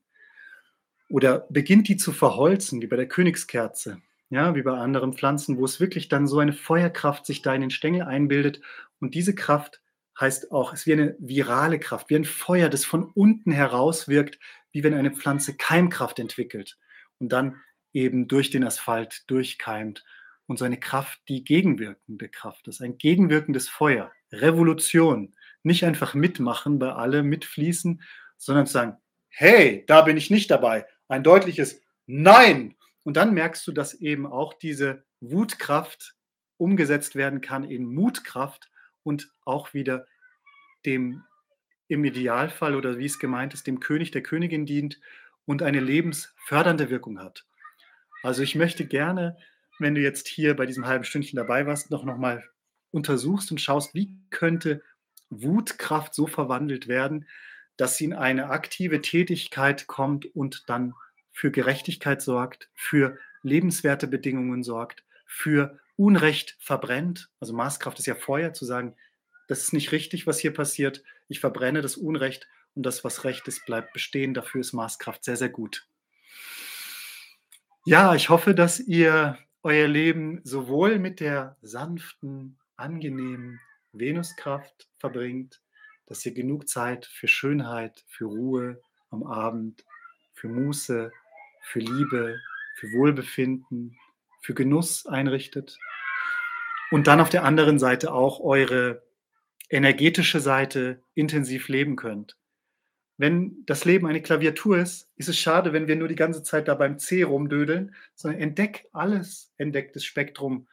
Oder 1.12 1.46
beginnt 1.50 1.90
die 1.90 1.98
zu 1.98 2.14
verholzen, 2.14 2.82
wie 2.82 2.88
bei 2.88 2.96
der 2.96 3.08
Königskerze, 3.08 4.02
ja, 4.30 4.56
wie 4.56 4.62
bei 4.62 4.72
anderen 4.72 5.14
Pflanzen, 5.14 5.58
wo 5.58 5.66
es 5.66 5.82
wirklich 5.82 6.08
dann 6.08 6.26
so 6.26 6.40
eine 6.40 6.54
Feuerkraft 6.54 7.26
sich 7.26 7.42
da 7.42 7.54
in 7.54 7.60
den 7.60 7.70
Stängel 7.70 8.04
einbildet. 8.04 8.62
Und 9.02 9.14
diese 9.14 9.36
Kraft 9.36 9.82
heißt 10.20 10.54
auch, 10.54 10.72
es 10.72 10.82
ist 10.82 10.88
wie 10.88 10.94
eine 10.94 11.16
virale 11.20 11.80
Kraft, 11.80 12.10
wie 12.10 12.16
ein 12.16 12.24
Feuer, 12.24 12.70
das 12.70 12.86
von 12.86 13.04
unten 13.04 13.52
heraus 13.52 14.08
wirkt, 14.08 14.40
wie 14.72 14.84
wenn 14.84 14.94
eine 14.94 15.12
Pflanze 15.12 15.58
Keimkraft 15.58 16.18
entwickelt 16.18 16.78
und 17.20 17.30
dann 17.30 17.58
eben 17.92 18.30
durch 18.30 18.50
den 18.50 18.64
Asphalt 18.64 19.24
durchkeimt. 19.28 20.06
Und 20.48 20.60
so 20.60 20.66
eine 20.66 20.80
Kraft, 20.80 21.20
die 21.28 21.44
gegenwirkende 21.44 22.30
Kraft 22.30 22.68
ist, 22.70 22.82
ein 22.82 22.98
gegenwirkendes 22.98 23.68
Feuer, 23.68 24.12
Revolution. 24.32 25.34
Nicht 25.64 25.84
einfach 25.84 26.14
mitmachen 26.14 26.80
bei 26.80 26.94
alle, 26.94 27.22
mitfließen, 27.24 28.02
sondern 28.38 28.66
zu 28.66 28.74
sagen, 28.74 28.98
hey, 29.30 29.86
da 29.88 30.02
bin 30.02 30.18
ich 30.18 30.30
nicht 30.30 30.52
dabei. 30.52 30.86
Ein 31.12 31.24
deutliches 31.24 31.82
Nein. 32.08 32.76
Und 33.04 33.18
dann 33.18 33.34
merkst 33.34 33.68
du, 33.68 33.74
dass 33.74 33.96
eben 33.96 34.26
auch 34.26 34.54
diese 34.54 35.04
Wutkraft 35.20 36.16
umgesetzt 36.56 37.16
werden 37.16 37.42
kann 37.42 37.66
in 37.66 37.84
Mutkraft 37.84 38.72
und 39.04 39.30
auch 39.44 39.74
wieder 39.74 40.08
dem 40.86 41.22
im 41.90 42.06
Idealfall 42.06 42.76
oder 42.76 42.98
wie 42.98 43.08
es 43.08 43.20
gemeint 43.20 43.54
ist, 43.54 43.68
dem 43.68 43.82
König, 43.82 44.12
der 44.12 44.24
Königin 44.24 44.66
dient 44.66 45.02
und 45.44 45.64
eine 45.64 45.82
lebensfördernde 45.82 46.90
Wirkung 46.90 47.20
hat. 47.20 47.46
Also 48.24 48.42
ich 48.42 48.56
möchte 48.56 48.86
gerne, 48.86 49.36
wenn 49.80 49.96
du 49.96 50.02
jetzt 50.02 50.30
hier 50.30 50.56
bei 50.56 50.66
diesem 50.66 50.86
halben 50.86 51.04
Stündchen 51.04 51.36
dabei 51.36 51.66
warst, 51.66 51.92
noch, 51.92 52.06
noch 52.06 52.18
mal 52.18 52.42
untersuchst 52.92 53.52
und 53.52 53.60
schaust, 53.60 53.94
wie 53.94 54.16
könnte 54.30 54.82
Wutkraft 55.30 56.16
so 56.16 56.26
verwandelt 56.26 56.88
werden, 56.88 57.28
dass 57.82 57.98
sie 57.98 58.06
in 58.06 58.14
eine 58.14 58.52
aktive 58.52 59.02
Tätigkeit 59.02 59.88
kommt 59.88 60.28
und 60.36 60.70
dann 60.70 60.94
für 61.32 61.50
Gerechtigkeit 61.50 62.22
sorgt, 62.22 62.70
für 62.76 63.18
lebenswerte 63.42 64.06
Bedingungen 64.06 64.62
sorgt, 64.62 65.04
für 65.26 65.80
Unrecht 65.96 66.58
verbrennt. 66.60 67.32
Also 67.40 67.54
Maßkraft 67.54 67.98
ist 67.98 68.06
ja 68.06 68.14
Feuer, 68.14 68.54
zu 68.54 68.66
sagen, 68.66 68.96
das 69.48 69.64
ist 69.64 69.74
nicht 69.74 69.92
richtig, 69.92 70.28
was 70.28 70.38
hier 70.38 70.54
passiert. 70.54 71.02
Ich 71.28 71.40
verbrenne 71.40 71.82
das 71.82 71.98
Unrecht 71.98 72.48
und 72.76 72.86
das, 72.86 73.04
was 73.04 73.24
recht 73.24 73.48
ist, 73.48 73.66
bleibt 73.66 73.94
bestehen. 73.94 74.36
Dafür 74.36 74.62
ist 74.62 74.74
Maßkraft 74.74 75.24
sehr, 75.24 75.38
sehr 75.38 75.50
gut. 75.50 75.88
Ja, 77.84 78.14
ich 78.14 78.30
hoffe, 78.30 78.54
dass 78.54 78.80
ihr 78.80 79.40
euer 79.64 79.88
Leben 79.88 80.40
sowohl 80.44 81.00
mit 81.00 81.20
der 81.20 81.58
sanften, 81.64 82.60
angenehmen 82.76 83.60
Venuskraft 83.92 84.88
verbringt, 85.00 85.64
dass 86.12 86.26
ihr 86.26 86.34
genug 86.34 86.68
Zeit 86.68 87.06
für 87.06 87.30
Schönheit, 87.30 88.04
für 88.06 88.26
Ruhe 88.26 88.82
am 89.12 89.24
Abend, 89.24 89.86
für 90.34 90.50
Muße, 90.50 91.10
für 91.62 91.80
Liebe, 91.80 92.38
für 92.76 92.92
Wohlbefinden, 92.92 93.98
für 94.42 94.54
Genuss 94.54 95.06
einrichtet. 95.06 95.78
Und 96.92 97.08
dann 97.08 97.22
auf 97.22 97.30
der 97.30 97.46
anderen 97.46 97.80
Seite 97.80 98.12
auch 98.12 98.42
eure 98.42 99.04
energetische 99.70 100.42
Seite 100.42 101.02
intensiv 101.14 101.70
leben 101.70 101.96
könnt. 101.96 102.36
Wenn 103.16 103.66
das 103.66 103.86
Leben 103.86 104.06
eine 104.06 104.22
Klaviatur 104.22 104.80
ist, 104.80 105.10
ist 105.16 105.30
es 105.30 105.40
schade, 105.40 105.72
wenn 105.72 105.88
wir 105.88 105.96
nur 105.96 106.10
die 106.10 106.16
ganze 106.16 106.44
Zeit 106.44 106.68
da 106.68 106.76
beim 106.76 107.00
C 107.00 107.24
rumdödeln, 107.24 107.96
sondern 108.16 108.42
entdeck 108.42 108.90
alles, 108.92 109.54
entdeck 109.58 109.94
das 109.94 110.04
Spektrum 110.04 110.68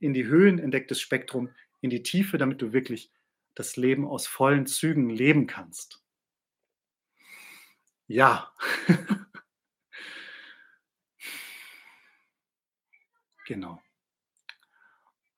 in 0.00 0.12
die 0.12 0.26
Höhen, 0.26 0.58
entdeck 0.58 0.88
das 0.88 1.00
Spektrum 1.00 1.48
in 1.80 1.88
die 1.88 2.02
Tiefe, 2.02 2.36
damit 2.36 2.60
du 2.60 2.74
wirklich 2.74 3.10
das 3.54 3.76
Leben 3.76 4.06
aus 4.06 4.26
vollen 4.26 4.66
Zügen 4.66 5.10
leben 5.10 5.46
kannst. 5.46 6.02
Ja. 8.06 8.52
genau. 13.46 13.80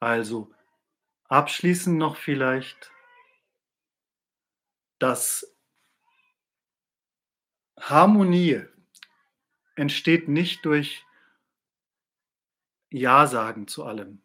Also 0.01 0.53
abschließend 1.29 1.99
noch 1.99 2.17
vielleicht 2.17 2.93
dass 4.99 5.55
Harmonie 7.79 8.63
entsteht 9.75 10.29
nicht 10.29 10.65
durch 10.65 11.05
Ja 12.91 13.27
sagen 13.27 13.69
zu 13.69 13.85
allem. 13.85 14.23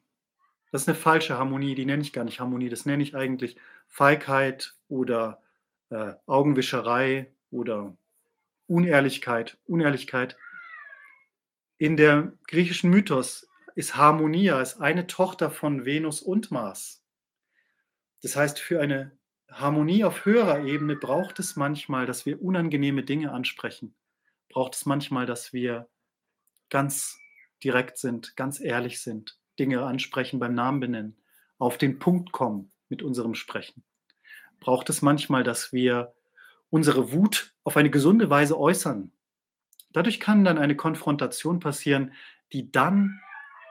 Das 0.71 0.83
ist 0.83 0.87
eine 0.87 0.97
falsche 0.97 1.37
Harmonie, 1.37 1.75
die 1.75 1.85
nenne 1.85 2.01
ich 2.01 2.13
gar 2.13 2.23
nicht 2.23 2.39
Harmonie, 2.39 2.69
das 2.69 2.85
nenne 2.85 3.03
ich 3.03 3.15
eigentlich 3.15 3.57
Feigheit 3.91 4.73
oder 4.87 5.43
äh, 5.89 6.13
Augenwischerei 6.25 7.31
oder 7.51 7.95
Unehrlichkeit. 8.65 9.57
Unehrlichkeit. 9.65 10.37
In 11.77 11.97
der 11.97 12.31
griechischen 12.47 12.89
Mythos 12.89 13.49
ist 13.75 13.97
Harmonia 13.97 14.55
als 14.55 14.79
eine 14.79 15.07
Tochter 15.07 15.51
von 15.51 15.83
Venus 15.85 16.21
und 16.21 16.51
Mars. 16.51 17.03
Das 18.21 18.37
heißt, 18.37 18.59
für 18.59 18.79
eine 18.79 19.11
Harmonie 19.51 20.05
auf 20.05 20.23
höherer 20.23 20.63
Ebene 20.63 20.95
braucht 20.95 21.39
es 21.39 21.57
manchmal, 21.57 22.05
dass 22.05 22.25
wir 22.25 22.41
unangenehme 22.41 23.03
Dinge 23.03 23.33
ansprechen. 23.33 23.93
Braucht 24.47 24.75
es 24.75 24.85
manchmal, 24.85 25.25
dass 25.25 25.51
wir 25.51 25.89
ganz 26.69 27.19
direkt 27.61 27.97
sind, 27.97 28.37
ganz 28.37 28.61
ehrlich 28.61 29.01
sind, 29.01 29.37
Dinge 29.59 29.83
ansprechen, 29.83 30.39
beim 30.39 30.53
Namen 30.53 30.79
benennen, 30.79 31.17
auf 31.57 31.77
den 31.77 31.99
Punkt 31.99 32.31
kommen 32.31 32.71
mit 32.91 33.01
unserem 33.01 33.33
Sprechen. 33.33 33.83
Braucht 34.59 34.89
es 34.91 35.01
manchmal, 35.01 35.43
dass 35.43 35.73
wir 35.73 36.13
unsere 36.69 37.11
Wut 37.11 37.53
auf 37.63 37.75
eine 37.77 37.89
gesunde 37.89 38.29
Weise 38.29 38.59
äußern. 38.59 39.11
Dadurch 39.91 40.19
kann 40.19 40.43
dann 40.43 40.59
eine 40.59 40.75
Konfrontation 40.75 41.59
passieren, 41.59 42.13
die 42.53 42.71
dann 42.71 43.19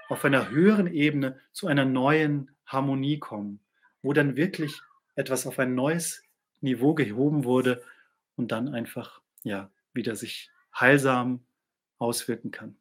auf 0.09 0.25
einer 0.25 0.51
höheren 0.51 0.89
Ebene 0.89 1.39
zu 1.53 1.69
einer 1.69 1.85
neuen 1.85 2.51
Harmonie 2.67 3.19
kommt, 3.19 3.61
wo 4.03 4.13
dann 4.13 4.37
wirklich 4.37 4.83
etwas 5.15 5.47
auf 5.47 5.59
ein 5.59 5.75
neues 5.75 6.23
Niveau 6.61 6.95
gehoben 6.95 7.45
wurde 7.45 7.83
und 8.37 8.53
dann 8.53 8.69
einfach 8.69 9.21
ja 9.45 9.71
wieder 9.93 10.17
sich 10.17 10.51
heilsam 10.75 11.45
auswirken 11.99 12.51
kann. 12.51 12.77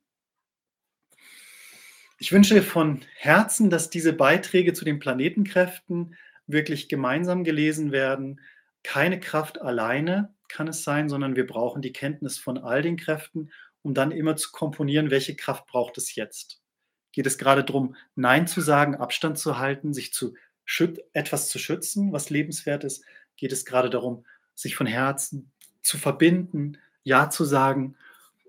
Ich 2.17 2.32
wünsche 2.32 2.62
von 2.62 3.02
Herzen, 3.15 3.69
dass 3.69 3.89
diese 3.89 4.12
Beiträge 4.12 4.73
zu 4.73 4.84
den 4.84 4.99
Planetenkräften 4.99 6.17
wirklich 6.51 6.89
gemeinsam 6.89 7.43
gelesen 7.43 7.91
werden. 7.91 8.41
Keine 8.83 9.19
Kraft 9.19 9.62
alleine 9.62 10.33
kann 10.47 10.67
es 10.67 10.83
sein, 10.83 11.09
sondern 11.09 11.35
wir 11.35 11.47
brauchen 11.47 11.81
die 11.81 11.93
Kenntnis 11.93 12.38
von 12.38 12.57
all 12.57 12.81
den 12.81 12.97
Kräften, 12.97 13.51
um 13.81 13.93
dann 13.93 14.12
immer 14.12 14.35
zu 14.35 14.51
komponieren, 14.51 15.12
welche 15.12 15.35
Kraft 15.35 15.67
braucht 15.67 15.97
es 15.97 16.15
jetzt. 16.15 16.62
Geht 17.12 17.27
es 17.27 17.38
gerade 17.38 17.63
darum, 17.63 17.95
Nein 18.15 18.47
zu 18.47 18.62
sagen, 18.62 18.95
Abstand 18.95 19.38
zu 19.38 19.57
halten, 19.57 19.93
sich 19.93 20.13
zu 20.13 20.33
etwas 21.13 21.49
zu 21.49 21.57
schützen, 21.57 22.12
was 22.12 22.29
lebenswert 22.29 22.83
ist, 22.83 23.03
geht 23.38 23.51
es 23.51 23.65
gerade 23.65 23.89
darum, 23.89 24.25
sich 24.53 24.75
von 24.75 24.85
Herzen 24.85 25.51
zu 25.81 25.97
verbinden, 25.97 26.77
Ja 27.03 27.29
zu 27.29 27.45
sagen. 27.45 27.95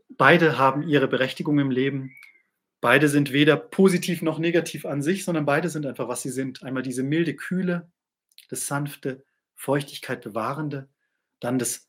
Beide 0.08 0.58
haben 0.58 0.82
ihre 0.82 1.08
Berechtigung 1.08 1.58
im 1.58 1.70
Leben. 1.70 2.12
Beide 2.80 3.08
sind 3.08 3.32
weder 3.32 3.56
positiv 3.56 4.22
noch 4.22 4.38
negativ 4.38 4.86
an 4.86 5.02
sich, 5.02 5.24
sondern 5.24 5.44
beide 5.44 5.68
sind 5.68 5.86
einfach, 5.86 6.08
was 6.08 6.22
sie 6.22 6.30
sind. 6.30 6.62
Einmal 6.62 6.82
diese 6.82 7.02
milde 7.02 7.34
Kühle, 7.34 7.90
das 8.48 8.66
sanfte, 8.66 9.24
Feuchtigkeit 9.54 10.22
bewahrende, 10.22 10.88
dann 11.40 11.58
das 11.58 11.88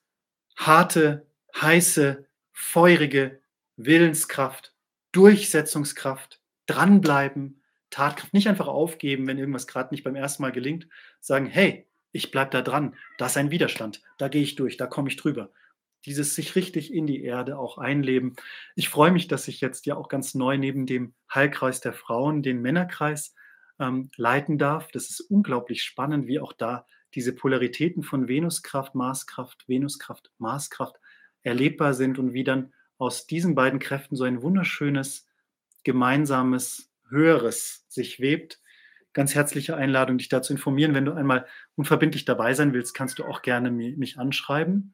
harte, 0.57 1.25
heiße, 1.59 2.27
feurige, 2.51 3.39
Willenskraft, 3.77 4.73
Durchsetzungskraft, 5.13 6.41
dranbleiben, 6.65 7.61
Tatkraft, 7.89 8.33
nicht 8.33 8.47
einfach 8.47 8.67
aufgeben, 8.67 9.27
wenn 9.27 9.37
irgendwas 9.37 9.67
gerade 9.67 9.93
nicht 9.93 10.03
beim 10.03 10.15
ersten 10.15 10.43
Mal 10.43 10.51
gelingt, 10.51 10.87
sagen, 11.19 11.45
hey, 11.45 11.87
ich 12.11 12.31
bleibe 12.31 12.51
da 12.51 12.61
dran, 12.61 12.95
da 13.17 13.27
ist 13.27 13.37
ein 13.37 13.51
Widerstand, 13.51 14.01
da 14.17 14.27
gehe 14.27 14.43
ich 14.43 14.55
durch, 14.55 14.77
da 14.77 14.87
komme 14.87 15.09
ich 15.09 15.17
drüber. 15.17 15.51
Dieses 16.05 16.35
sich 16.35 16.55
richtig 16.55 16.93
in 16.93 17.05
die 17.05 17.23
Erde 17.23 17.57
auch 17.57 17.77
einleben. 17.77 18.35
Ich 18.75 18.89
freue 18.89 19.11
mich, 19.11 19.27
dass 19.27 19.47
ich 19.47 19.61
jetzt 19.61 19.85
ja 19.85 19.95
auch 19.95 20.09
ganz 20.09 20.33
neu 20.33 20.57
neben 20.57 20.85
dem 20.85 21.13
Heilkreis 21.33 21.79
der 21.81 21.93
Frauen 21.93 22.41
den 22.41 22.61
Männerkreis 22.61 23.35
ähm, 23.79 24.09
leiten 24.15 24.57
darf. 24.57 24.89
Das 24.91 25.09
ist 25.09 25.21
unglaublich 25.21 25.83
spannend, 25.83 26.27
wie 26.27 26.39
auch 26.39 26.53
da 26.53 26.85
diese 27.13 27.33
Polaritäten 27.35 28.03
von 28.03 28.27
Venuskraft, 28.27 28.95
Marskraft, 28.95 29.67
Venuskraft, 29.67 30.31
Marskraft 30.37 30.95
erlebbar 31.43 31.93
sind 31.93 32.19
und 32.19 32.33
wie 32.33 32.43
dann 32.43 32.73
aus 32.97 33.27
diesen 33.27 33.55
beiden 33.55 33.79
Kräften 33.79 34.15
so 34.15 34.23
ein 34.23 34.41
wunderschönes 34.41 35.27
gemeinsames 35.83 36.91
Höheres 37.09 37.85
sich 37.89 38.19
webt, 38.19 38.61
ganz 39.13 39.35
herzliche 39.35 39.75
Einladung, 39.75 40.17
dich 40.17 40.29
da 40.29 40.41
zu 40.41 40.53
informieren. 40.53 40.93
Wenn 40.93 41.05
du 41.05 41.13
einmal 41.13 41.45
unverbindlich 41.75 42.25
dabei 42.25 42.53
sein 42.53 42.73
willst, 42.73 42.93
kannst 42.93 43.19
du 43.19 43.25
auch 43.25 43.41
gerne 43.41 43.71
mich 43.71 44.17
anschreiben. 44.17 44.93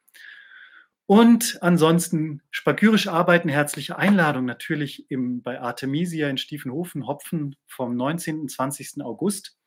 Und 1.08 1.58
ansonsten 1.62 2.42
spagyrisch 2.52 3.08
arbeiten, 3.08 3.48
herzliche 3.48 3.98
Einladung 3.98 4.44
natürlich 4.44 5.10
im, 5.10 5.42
bei 5.42 5.62
Artemisia 5.62 6.30
in 6.30 6.38
Stiefenhofen, 6.38 7.08
Hopfen 7.08 7.56
vom 7.66 7.96
19. 7.96 8.42
und 8.42 8.52
20. 8.52 9.02
August. 9.02 9.58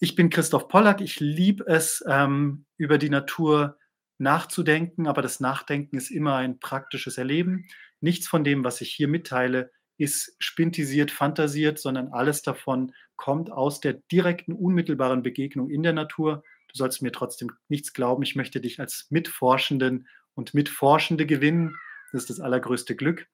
Ich 0.00 0.14
bin 0.14 0.28
Christoph 0.28 0.68
Pollack. 0.68 1.00
Ich 1.00 1.18
liebe 1.18 1.64
es, 1.66 2.04
ähm, 2.06 2.66
über 2.76 2.98
die 2.98 3.08
Natur 3.08 3.78
nachzudenken, 4.18 5.06
aber 5.06 5.22
das 5.22 5.40
Nachdenken 5.40 5.96
ist 5.96 6.10
immer 6.10 6.36
ein 6.36 6.58
praktisches 6.58 7.16
Erleben. 7.16 7.64
Nichts 8.02 8.28
von 8.28 8.44
dem, 8.44 8.62
was 8.62 8.82
ich 8.82 8.92
hier 8.92 9.08
mitteile, 9.08 9.70
ist 9.96 10.36
spintisiert, 10.38 11.10
fantasiert, 11.10 11.78
sondern 11.78 12.08
alles 12.08 12.42
davon 12.42 12.92
kommt 13.16 13.50
aus 13.50 13.80
der 13.80 13.94
direkten, 14.12 14.52
unmittelbaren 14.52 15.22
Begegnung 15.22 15.70
in 15.70 15.82
der 15.82 15.94
Natur. 15.94 16.42
Du 16.68 16.76
sollst 16.76 17.00
mir 17.00 17.12
trotzdem 17.12 17.52
nichts 17.68 17.94
glauben. 17.94 18.22
Ich 18.22 18.36
möchte 18.36 18.60
dich 18.60 18.78
als 18.78 19.06
Mitforschenden 19.08 20.06
und 20.36 20.54
Mitforschende 20.54 21.26
gewinnen. 21.26 21.74
Das 22.12 22.22
ist 22.22 22.30
das 22.30 22.40
allergrößte 22.40 22.94
Glück. 22.94 23.26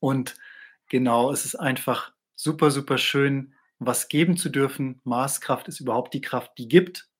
Und 0.00 0.36
genau, 0.88 1.30
es 1.30 1.44
ist 1.44 1.56
einfach 1.56 2.12
super, 2.34 2.70
super 2.70 2.96
schön, 2.96 3.54
was 3.78 4.08
geben 4.08 4.38
zu 4.38 4.48
dürfen. 4.48 5.00
Maßkraft 5.04 5.68
ist 5.68 5.80
überhaupt 5.80 6.14
die 6.14 6.22
Kraft, 6.22 6.52
die 6.56 6.68
gibt, 6.68 7.10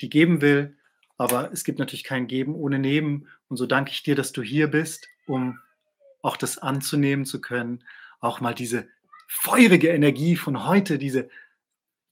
die 0.00 0.08
geben 0.08 0.40
will. 0.40 0.78
Aber 1.18 1.52
es 1.52 1.64
gibt 1.64 1.78
natürlich 1.78 2.04
kein 2.04 2.26
Geben 2.26 2.54
ohne 2.54 2.78
Nehmen. 2.78 3.28
Und 3.48 3.58
so 3.58 3.66
danke 3.66 3.90
ich 3.90 4.02
dir, 4.02 4.14
dass 4.14 4.32
du 4.32 4.40
hier 4.42 4.68
bist, 4.68 5.06
um 5.26 5.58
auch 6.22 6.38
das 6.38 6.56
anzunehmen 6.56 7.26
zu 7.26 7.40
können. 7.42 7.84
Auch 8.20 8.40
mal 8.40 8.54
diese 8.54 8.88
feurige 9.28 9.88
Energie 9.88 10.36
von 10.36 10.66
heute, 10.66 10.98
diese, 10.98 11.28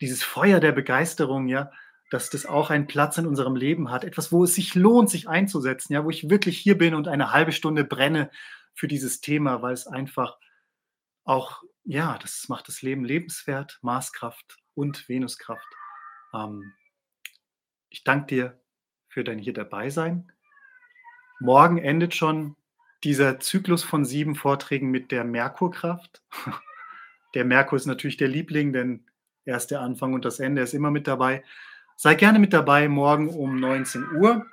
dieses 0.01 0.23
Feuer 0.23 0.61
der 0.61 0.73
Begeisterung, 0.73 1.49
ja, 1.49 1.71
dass 2.11 2.30
das 2.30 2.46
auch 2.46 2.70
einen 2.70 2.86
Platz 2.86 3.18
in 3.18 3.26
unserem 3.26 3.56
Leben 3.56 3.90
hat. 3.90 4.04
Etwas, 4.04 4.32
wo 4.32 4.44
es 4.44 4.54
sich 4.54 4.74
lohnt, 4.74 5.11
sich 5.11 5.28
einzusetzen, 5.28 5.92
ja, 5.92 6.04
wo 6.04 6.11
ich 6.11 6.30
wirklich 6.30 6.59
hier 6.59 6.78
bin 6.78 6.94
und 6.94 7.09
eine 7.09 7.32
halbe 7.32 7.52
Stunde 7.52 7.84
brenne 7.84 8.30
für 8.74 8.88
dieses 8.88 9.20
Thema, 9.20 9.62
weil 9.62 9.74
es 9.74 9.86
einfach 9.86 10.38
auch 11.24 11.62
ja, 11.90 12.18
das 12.18 12.50
macht 12.50 12.68
das 12.68 12.82
Leben 12.82 13.02
lebenswert, 13.02 13.78
Marskraft 13.80 14.59
und 14.74 15.09
Venuskraft. 15.09 15.66
Ähm, 16.34 16.74
ich 17.88 18.04
danke 18.04 18.26
dir 18.26 18.61
für 19.09 19.24
dein 19.24 19.38
hier 19.38 19.54
dabei 19.54 19.88
sein. 19.88 20.30
Morgen 21.40 21.78
endet 21.78 22.14
schon 22.14 22.56
dieser 23.04 23.40
Zyklus 23.40 23.84
von 23.84 24.04
sieben 24.04 24.34
Vorträgen 24.34 24.90
mit 24.90 25.11
der 25.11 25.24
Merkurkraft. 25.24 26.22
Der 27.34 27.44
Merkur 27.44 27.76
ist 27.76 27.84
natürlich 27.84 28.16
der 28.16 28.26
Liebling, 28.26 28.72
denn 28.72 29.04
er 29.44 29.59
ist 29.59 29.66
der 29.66 29.82
Anfang 29.82 30.14
und 30.14 30.24
das 30.24 30.40
Ende, 30.40 30.62
er 30.62 30.64
ist 30.64 30.72
immer 30.72 30.90
mit 30.90 31.06
dabei. 31.06 31.44
Sei 32.01 32.14
gerne 32.14 32.38
mit 32.38 32.55
dabei 32.55 32.88
morgen 32.88 33.28
um 33.28 33.61
19 33.61 34.12
Uhr. 34.12 34.46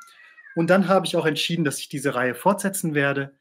Und 0.55 0.69
dann 0.69 0.89
habe 0.89 1.05
ich 1.05 1.15
auch 1.15 1.25
entschieden, 1.25 1.63
dass 1.63 1.79
ich 1.79 1.87
diese 1.87 2.15
Reihe 2.15 2.35
fortsetzen 2.35 2.93
werde 2.93 3.37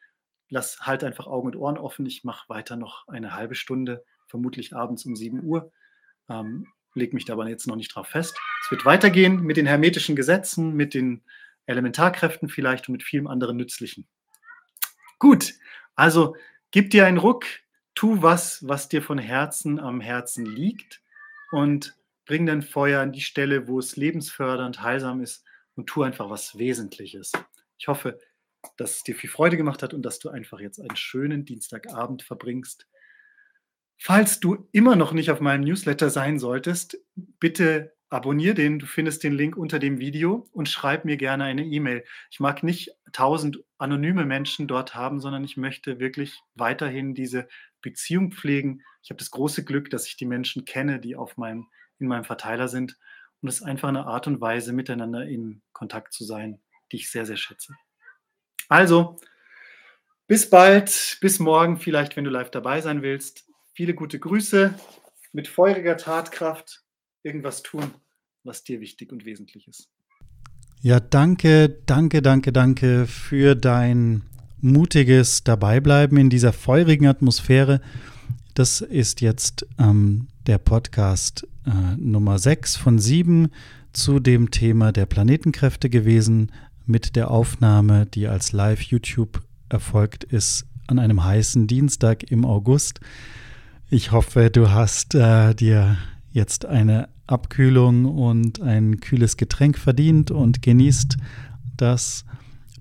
lass 0.55 0.81
halt 0.81 1.05
einfach 1.05 1.27
Augen 1.27 1.49
und 1.49 1.57
Ohren 1.57 1.79
offen. 1.79 2.07
Ich 2.07 2.25
mache 2.25 2.49
weiter 2.49 2.77
noch 2.77 3.09
eine 3.09 3.35
halbe 3.35 3.55
Stunde, 3.55 4.05
vermutlich 4.27 4.75
abends 4.75 5.05
um 5.05 5.17
7 5.17 5.43
Uhr. 5.43 5.73
Ähm, 6.29 6.69
leg 6.95 7.13
mich 7.13 7.25
da 7.25 7.35
aber 7.35 7.49
jetzt 7.49 7.67
noch 7.67 7.77
nicht 7.77 7.95
drauf 7.95 8.09
fest. 8.09 8.39
Es 8.65 8.71
wird 8.71 8.85
weitergehen 8.85 9.43
mit 9.43 9.57
den 9.57 9.67
hermetischen 9.67 10.17
Gesetzen, 10.17 10.75
mit 10.75 10.95
den 10.95 11.23
Elementarkräften 11.67 12.49
vielleicht 12.49 12.89
und 12.89 12.93
mit 12.93 13.03
vielem 13.03 13.27
anderen 13.27 13.57
Nützlichen. 13.57 14.07
Gut, 15.19 15.55
also 15.97 16.37
gib 16.71 16.91
dir 16.91 17.07
einen 17.07 17.19
Ruck, 17.19 17.47
tu 17.95 18.23
was, 18.23 18.67
was 18.67 18.89
dir 18.89 19.03
von 19.03 19.19
Herzen 19.19 19.81
am 19.81 20.01
Herzen 20.01 20.45
liegt 20.45 21.03
und 21.51 21.97
bring 22.25 22.47
dein 22.47 22.63
Feuer 22.63 23.01
an 23.01 23.13
die 23.13 23.21
Stelle, 23.21 23.69
wo 23.69 23.79
es 23.79 23.97
lebensfördernd, 23.97 24.83
heilsam 24.83 25.21
ist 25.21 25.45
und 25.75 25.87
tu 25.87 26.03
einfach 26.03 26.31
was 26.31 26.59
Wesentliches. 26.59 27.33
Ich 27.79 27.89
hoffe, 27.89 28.19
dass 28.77 28.97
es 28.97 29.03
dir 29.03 29.15
viel 29.15 29.31
Freude 29.31 29.57
gemacht 29.57 29.83
hat 29.83 29.95
und 29.95 30.03
dass 30.03 30.19
du 30.19 30.31
einfach 30.31 30.61
jetzt 30.61 30.81
einen 30.81 30.97
schönen 30.97 31.45
Dienstagabend 31.45 32.23
verbringst. 32.23 32.89
Falls 33.99 34.41
du 34.41 34.69
immer 34.73 34.97
noch 34.97 35.13
nicht 35.13 35.31
auf 35.31 35.41
meinem 35.41 35.65
Newsletter 35.65 36.11
sein 36.11 36.39
solltest, 36.39 36.99
bitte 37.15 37.95
abonniere 38.15 38.55
den. 38.55 38.79
Du 38.79 38.87
findest 38.87 39.25
den 39.25 39.33
Link 39.33 39.57
unter 39.57 39.79
dem 39.79 39.99
Video 39.99 40.49
und 40.53 40.69
schreib 40.69 41.05
mir 41.05 41.17
gerne 41.17 41.45
eine 41.45 41.65
E-Mail. 41.65 42.05
Ich 42.31 42.41
mag 42.41 42.63
nicht 42.63 42.91
tausend 43.13 43.63
anonyme 43.79 44.25
Menschen 44.25 44.67
dort 44.67 44.95
haben, 44.95 45.21
sondern 45.21 45.45
ich 45.45 45.57
möchte 45.57 45.99
wirklich 45.99 46.41
weiterhin 46.55 47.15
diese 47.15 47.49
Beziehung 47.83 48.33
pflegen. 48.33 48.83
Ich 49.03 49.11
habe 49.11 49.19
das 49.19 49.31
große 49.31 49.65
Glück, 49.65 49.91
dass 49.91 50.07
ich 50.07 50.17
die 50.17 50.27
Menschen 50.27 50.65
kenne, 50.65 51.01
die 51.01 51.17
auf 51.17 51.37
meinem, 51.37 51.67
in 51.99 52.09
meinem 52.09 52.25
Verteiler 52.25 52.69
sind. 52.69 52.99
Und 53.41 53.49
es 53.49 53.57
ist 53.57 53.63
einfach 53.63 53.89
eine 53.89 54.07
Art 54.07 54.27
und 54.27 54.41
Weise, 54.41 54.73
miteinander 54.73 55.27
in 55.27 55.63
Kontakt 55.73 56.13
zu 56.13 56.25
sein, 56.25 56.61
die 56.93 56.97
ich 56.97 57.11
sehr, 57.11 57.27
sehr 57.27 57.37
schätze. 57.37 57.75
Also, 58.69 59.19
bis 60.27 60.49
bald, 60.49 61.19
bis 61.21 61.39
morgen, 61.39 61.79
vielleicht, 61.79 62.17
wenn 62.17 62.25
du 62.25 62.31
live 62.31 62.51
dabei 62.51 62.81
sein 62.81 63.03
willst. 63.03 63.45
Viele 63.75 63.95
gute 63.95 64.19
Grüße, 64.19 64.75
mit 65.33 65.49
feuriger 65.49 65.97
Tatkraft 65.97 66.83
irgendwas 67.23 67.63
tun, 67.63 67.91
was 68.45 68.65
dir 68.65 68.81
wichtig 68.81 69.13
und 69.13 69.25
wesentlich 69.25 69.69
ist. 69.69 69.91
Ja, 70.81 71.01
danke, 71.01 71.69
danke, 71.87 72.23
danke, 72.23 72.53
danke 72.53 73.07
für 73.07 73.55
dein 73.55 74.23
mutiges 74.61 75.45
Dabeibleiben 75.45 76.17
in 76.19 76.31
dieser 76.31 76.53
feurigen 76.53 77.07
Atmosphäre. 77.07 77.81
Das 78.55 78.81
ist 78.81 79.21
jetzt 79.21 79.67
ähm, 79.79 80.29
der 80.47 80.59
Podcast 80.59 81.47
äh, 81.67 81.97
Nummer 81.97 82.39
6 82.39 82.77
von 82.77 82.99
7 82.99 83.49
zu 83.93 84.21
dem 84.21 84.51
Thema 84.51 84.93
der 84.93 85.07
Planetenkräfte 85.07 85.89
gewesen 85.89 86.51
mit 86.87 87.17
der 87.17 87.31
Aufnahme, 87.31 88.07
die 88.07 88.27
als 88.27 88.53
Live-YouTube 88.53 89.43
erfolgt 89.69 90.25
ist, 90.25 90.67
an 90.87 90.99
einem 90.99 91.25
heißen 91.25 91.67
Dienstag 91.67 92.31
im 92.31 92.45
August. 92.45 93.01
Ich 93.91 94.13
hoffe, 94.13 94.51
du 94.51 94.71
hast 94.71 95.15
äh, 95.15 95.55
dir 95.55 95.97
jetzt 96.33 96.67
eine 96.67 97.09
Abkühlung 97.27 98.05
und 98.05 98.61
ein 98.61 99.01
kühles 99.01 99.37
Getränk 99.37 99.79
verdient 99.79 100.31
und 100.31 100.63
genießt 100.63 101.17
das. 101.77 102.25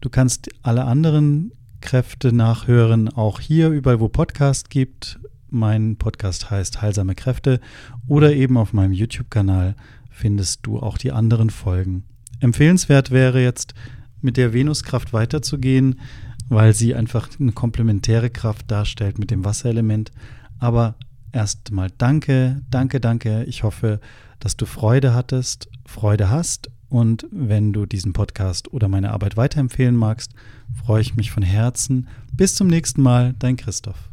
Du 0.02 0.10
kannst 0.10 0.50
alle 0.64 0.84
anderen 0.86 1.52
Kräfte 1.80 2.34
nachhören, 2.34 3.10
auch 3.10 3.40
hier 3.40 3.70
überall, 3.70 4.00
wo 4.00 4.10
Podcast 4.10 4.70
gibt. 4.70 5.20
Mein 5.54 5.98
Podcast 5.98 6.50
heißt 6.50 6.82
Heilsame 6.82 7.14
Kräfte 7.14 7.60
oder 8.08 8.34
eben 8.34 8.58
auf 8.58 8.74
meinem 8.74 8.92
YouTube-Kanal 8.92 9.76
findest 10.10 10.66
du 10.66 10.80
auch 10.80 10.98
die 10.98 11.12
anderen 11.12 11.52
Folgen. 11.52 12.06
Empfehlenswert 12.40 13.12
wäre 13.12 13.40
jetzt, 13.40 13.76
mit 14.20 14.36
der 14.36 14.52
Venuskraft 14.52 15.14
weiterzugehen, 15.14 16.00
weil 16.50 16.74
sie 16.74 16.96
einfach 16.96 17.30
eine 17.40 17.52
komplementäre 17.52 18.32
Kraft 18.32 18.72
darstellt 18.72 19.20
mit 19.20 19.30
dem 19.30 19.46
Wasserelement. 19.46 20.12
Aber 20.58 20.96
erstmal 21.32 21.92
danke, 22.00 22.64
danke, 22.72 23.00
danke. 23.00 23.44
Ich 23.44 23.62
hoffe, 23.62 24.00
dass 24.40 24.58
du 24.58 24.66
Freude 24.66 25.14
hattest, 25.14 25.70
Freude 25.86 26.32
hast. 26.32 26.72
Und 26.90 27.28
wenn 27.32 27.74
du 27.74 27.86
diesen 27.86 28.14
Podcast 28.14 28.74
oder 28.74 28.88
meine 28.88 29.12
Arbeit 29.12 29.38
weiterempfehlen 29.38 29.96
magst, 29.96 30.34
freue 30.84 31.02
ich 31.02 31.16
mich 31.16 31.30
von 31.30 31.44
Herzen. 31.44 32.08
Bis 32.36 32.56
zum 32.56 32.66
nächsten 32.66 33.04
Mal, 33.04 33.36
dein 33.38 33.56
Christoph. 33.56 34.10